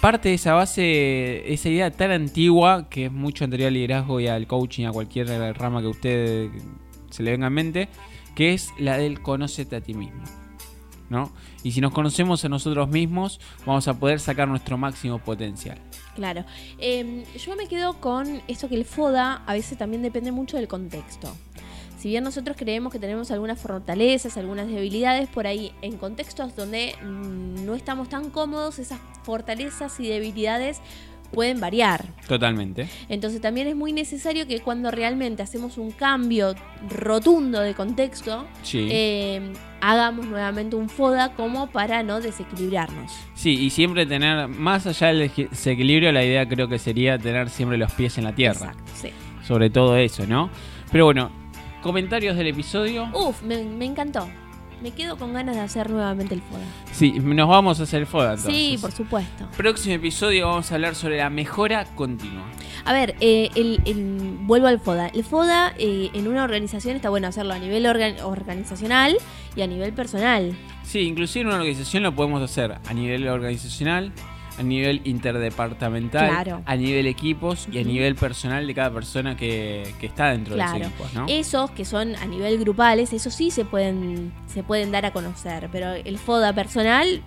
parte 0.00 0.30
de 0.30 0.34
esa 0.34 0.54
base, 0.54 1.52
esa 1.52 1.68
idea 1.68 1.92
tan 1.92 2.10
antigua, 2.10 2.88
que 2.90 3.04
es 3.04 3.12
mucho 3.12 3.44
anterior 3.44 3.68
al 3.68 3.74
liderazgo 3.74 4.18
y 4.18 4.26
al 4.26 4.48
coaching, 4.48 4.86
a 4.86 4.90
cualquier 4.90 5.28
rama 5.56 5.80
que 5.80 5.86
a 5.86 5.90
usted 5.90 6.50
se 7.10 7.22
le 7.22 7.30
venga 7.30 7.46
en 7.46 7.52
mente, 7.52 7.88
que 8.34 8.54
es 8.54 8.70
la 8.76 8.98
del 8.98 9.22
conócete 9.22 9.76
a 9.76 9.80
ti 9.80 9.94
mismo. 9.94 10.41
Y 11.62 11.72
si 11.72 11.80
nos 11.80 11.92
conocemos 11.92 12.44
a 12.44 12.48
nosotros 12.48 12.88
mismos, 12.88 13.40
vamos 13.66 13.86
a 13.88 13.94
poder 13.94 14.20
sacar 14.20 14.48
nuestro 14.48 14.78
máximo 14.78 15.18
potencial. 15.18 15.78
Claro. 16.14 16.44
Em, 16.78 17.24
yo 17.36 17.56
me 17.56 17.66
quedo 17.68 17.94
con 18.00 18.42
esto 18.48 18.68
que 18.68 18.74
el 18.74 18.84
FODA 18.84 19.42
a 19.46 19.52
veces 19.52 19.78
también 19.78 20.02
depende 20.02 20.32
mucho 20.32 20.56
del 20.56 20.68
contexto. 20.68 21.34
Si 22.02 22.08
bien 22.08 22.24
nosotros 22.24 22.56
creemos 22.58 22.92
que 22.92 22.98
tenemos 22.98 23.30
algunas 23.30 23.60
fortalezas, 23.60 24.36
algunas 24.36 24.66
debilidades, 24.66 25.28
por 25.28 25.46
ahí 25.46 25.72
en 25.82 25.98
contextos 25.98 26.56
donde 26.56 26.96
mm, 27.00 27.64
no 27.64 27.76
estamos 27.76 28.08
tan 28.08 28.30
cómodos, 28.30 28.80
esas 28.80 28.98
fortalezas 29.22 30.00
y 30.00 30.08
debilidades 30.08 30.80
pueden 31.32 31.60
variar. 31.60 32.04
Totalmente. 32.28 32.88
Entonces 33.08 33.40
también 33.40 33.66
es 33.66 33.74
muy 33.76 33.92
necesario 33.92 34.46
que 34.46 34.60
cuando 34.60 34.90
realmente 34.90 35.42
hacemos 35.42 35.78
un 35.78 35.90
cambio 35.90 36.54
rotundo 36.90 37.60
de 37.60 37.74
contexto, 37.74 38.46
Sí. 38.62 38.88
eh, 38.90 39.52
hagamos 39.80 40.26
nuevamente 40.26 40.76
un 40.76 40.88
FODA 40.88 41.34
como 41.34 41.68
para 41.70 42.02
no 42.02 42.20
desequilibrarnos. 42.20 43.12
Sí, 43.34 43.58
y 43.58 43.70
siempre 43.70 44.06
tener, 44.06 44.48
más 44.48 44.86
allá 44.86 45.08
del 45.08 45.30
desequilibrio, 45.34 46.12
la 46.12 46.24
idea 46.24 46.46
creo 46.48 46.68
que 46.68 46.78
sería 46.78 47.18
tener 47.18 47.48
siempre 47.50 47.78
los 47.78 47.90
pies 47.92 48.18
en 48.18 48.24
la 48.24 48.34
tierra. 48.34 48.68
Exacto, 48.68 48.92
sí. 48.94 49.08
Sobre 49.46 49.70
todo 49.70 49.96
eso, 49.96 50.26
¿no? 50.26 50.50
Pero 50.92 51.04
bueno, 51.06 51.32
comentarios 51.82 52.36
del 52.36 52.46
episodio. 52.48 53.08
Uf, 53.12 53.42
me, 53.42 53.64
me 53.64 53.86
encantó. 53.86 54.28
Me 54.82 54.90
quedo 54.90 55.16
con 55.16 55.32
ganas 55.32 55.54
de 55.54 55.60
hacer 55.62 55.90
nuevamente 55.90 56.34
el 56.34 56.42
FODA. 56.42 56.64
Sí, 56.90 57.12
nos 57.12 57.48
vamos 57.48 57.78
a 57.78 57.84
hacer 57.84 58.00
el 58.00 58.06
FODA 58.06 58.30
entonces. 58.34 58.52
Sí, 58.54 58.78
por 58.80 58.90
supuesto. 58.90 59.46
Próximo 59.56 59.94
episodio 59.94 60.48
vamos 60.48 60.72
a 60.72 60.74
hablar 60.74 60.94
sobre 60.96 61.18
la 61.18 61.30
mejora 61.30 61.84
continua. 61.94 62.42
A 62.84 62.92
ver, 62.92 63.14
eh, 63.20 63.48
el, 63.54 63.80
el- 63.84 64.38
vuelvo 64.40 64.66
al 64.66 64.80
FODA. 64.80 65.06
El 65.08 65.22
FODA 65.22 65.72
eh, 65.78 66.10
en 66.14 66.26
una 66.26 66.42
organización 66.42 66.96
está 66.96 67.10
bueno 67.10 67.28
hacerlo 67.28 67.54
a 67.54 67.58
nivel 67.60 67.86
organ- 67.86 68.20
organizacional 68.22 69.16
y 69.54 69.62
a 69.62 69.68
nivel 69.68 69.92
personal. 69.92 70.56
Sí, 70.82 71.00
inclusive 71.00 71.42
en 71.42 71.46
una 71.48 71.56
organización 71.58 72.02
lo 72.02 72.14
podemos 72.16 72.42
hacer 72.42 72.76
a 72.84 72.92
nivel 72.92 73.28
organizacional, 73.28 74.12
a 74.58 74.62
nivel 74.62 75.00
interdepartamental, 75.04 76.28
Claro. 76.28 76.62
a 76.66 76.76
nivel 76.76 77.06
equipos 77.06 77.68
y 77.72 77.78
a 77.78 77.84
nivel 77.84 78.14
personal 78.14 78.66
de 78.66 78.74
cada 78.74 78.90
persona 78.92 79.36
que, 79.36 79.92
que 80.00 80.06
está 80.06 80.30
dentro 80.30 80.54
de 80.54 80.60
Claro. 80.62 80.76
ese 80.76 80.86
equipo, 80.86 81.04
¿no? 81.14 81.26
Esos 81.28 81.70
que 81.70 81.84
son 81.84 82.16
a 82.16 82.26
nivel 82.26 82.58
grupales, 82.58 83.12
esos 83.12 83.34
sí 83.34 83.50
se 83.50 83.64
pueden, 83.64 84.32
se 84.46 84.62
pueden 84.62 84.92
dar 84.92 85.06
a 85.06 85.12
conocer. 85.12 85.68
Pero 85.72 85.92
el 85.92 86.18
FODA 86.18 86.52
personal 86.52 87.22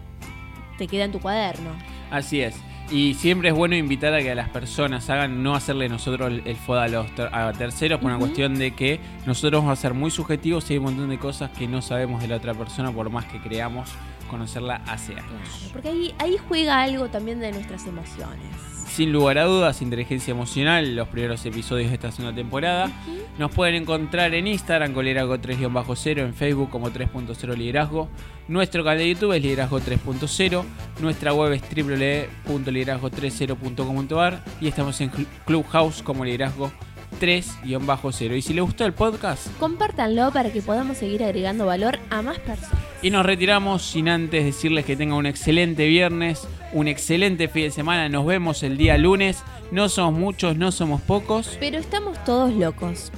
te 0.77 0.87
queda 0.87 1.05
en 1.05 1.11
tu 1.11 1.19
cuaderno. 1.19 1.69
Así 2.11 2.41
es. 2.41 2.55
Y 2.91 3.15
siempre 3.15 3.49
es 3.49 3.55
bueno 3.55 3.75
invitar 3.75 4.13
a 4.13 4.19
que 4.21 4.29
a 4.29 4.35
las 4.35 4.49
personas 4.49 5.09
hagan, 5.09 5.41
no 5.41 5.55
hacerle 5.55 5.89
nosotros 5.89 6.31
el, 6.45 6.55
FODA 6.55 6.83
a 6.83 6.87
los 6.87 7.15
ter- 7.15 7.33
a 7.33 7.51
terceros 7.53 7.99
por 7.99 8.11
una 8.11 8.19
cuestión 8.19 8.53
de 8.59 8.75
que 8.75 8.99
nosotros 9.25 9.63
vamos 9.63 9.79
a 9.79 9.81
ser 9.81 9.95
muy 9.95 10.11
subjetivos 10.11 10.69
y 10.69 10.73
hay 10.73 10.77
un 10.77 10.85
montón 10.85 11.09
de 11.09 11.17
cosas 11.17 11.49
que 11.49 11.67
no 11.67 11.81
sabemos 11.81 12.21
de 12.21 12.27
la 12.27 12.35
otra 12.35 12.53
persona 12.53 12.91
por 12.91 13.09
más 13.09 13.25
que 13.25 13.39
creamos 13.39 13.89
conocerla 14.29 14.81
hace 14.87 15.13
años. 15.13 15.25
Claro, 15.25 15.73
porque 15.73 15.89
ahí, 15.89 16.13
ahí 16.19 16.37
juega 16.47 16.81
algo 16.81 17.09
también 17.09 17.39
de 17.39 17.51
nuestras 17.51 17.85
emociones. 17.87 18.45
Sin 18.87 19.11
lugar 19.11 19.37
a 19.39 19.43
dudas, 19.43 19.81
inteligencia 19.81 20.31
emocional, 20.31 20.95
los 20.95 21.09
primeros 21.09 21.45
episodios 21.45 21.89
de 21.89 21.95
esta 21.95 22.11
segunda 22.13 22.33
temporada. 22.35 22.89
Nos 23.37 23.51
pueden 23.51 23.75
encontrar 23.75 24.33
en 24.33 24.47
Instagram 24.47 24.93
con 24.93 25.03
liderazgo 25.03 25.35
3-0, 25.37 26.19
en 26.19 26.33
Facebook 26.33 26.69
como 26.69 26.89
3.0 26.91 27.57
liderazgo. 27.57 28.07
Nuestro 28.47 28.83
canal 28.85 28.99
de 28.99 29.09
YouTube 29.09 29.33
es 29.33 29.41
liderazgo 29.43 29.81
3.0. 29.81 30.63
Nuestra 31.01 31.33
web 31.33 31.51
es 31.51 31.61
www.liderazgo30.com.ar 31.63 34.43
y 34.61 34.67
estamos 34.67 35.01
en 35.01 35.11
Cl- 35.11 35.27
Clubhouse 35.45 36.01
como 36.01 36.23
liderazgo 36.23 36.71
3-0. 37.19 38.37
Y 38.37 38.41
si 38.41 38.53
les 38.53 38.63
gustó 38.63 38.85
el 38.85 38.93
podcast, 38.93 39.47
Compártanlo 39.59 40.31
para 40.31 40.51
que 40.51 40.61
podamos 40.61 40.97
seguir 40.97 41.23
agregando 41.23 41.65
valor 41.65 41.99
a 42.09 42.21
más 42.21 42.39
personas. 42.39 42.77
y 43.01 43.09
nos 43.09 43.25
retiramos 43.25 43.83
sin 43.83 44.09
antes 44.09 44.43
decirles 44.45 44.85
que 44.85 44.95
tengan 44.95 45.17
un 45.17 45.25
excelente 45.25 45.87
viernes, 45.87 46.47
un 46.73 46.87
excelente 46.87 47.47
fin 47.47 47.63
de 47.63 47.71
semana. 47.71 48.09
Nos 48.09 48.25
vemos 48.25 48.63
el 48.63 48.77
día 48.77 48.97
lunes. 48.97 49.43
No 49.71 49.89
somos 49.89 50.19
muchos, 50.19 50.57
no 50.57 50.71
somos 50.71 51.01
pocos. 51.01 51.57
Pero 51.59 51.77
estamos 51.77 52.23
todos 52.23 52.53
locos. 52.53 53.11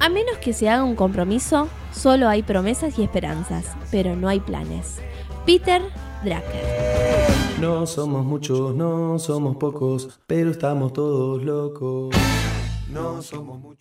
A 0.00 0.08
menos 0.08 0.38
que 0.38 0.52
se 0.52 0.68
haga 0.68 0.82
un 0.84 0.96
compromiso, 0.96 1.68
solo 1.92 2.28
hay 2.28 2.42
promesas 2.42 2.98
y 2.98 3.04
esperanzas, 3.04 3.66
pero 3.90 4.16
no 4.16 4.28
hay 4.28 4.40
planes. 4.40 4.98
Peter 5.46 5.82
Drucker. 6.24 6.62
No 7.60 7.86
somos 7.86 8.24
muchos, 8.24 8.74
no 8.74 9.18
somos 9.20 9.56
pocos, 9.56 10.18
pero 10.26 10.50
estamos 10.50 10.92
todos 10.92 11.42
locos. 11.44 12.14
No 12.92 13.22
somos 13.22 13.58
muchos. 13.58 13.80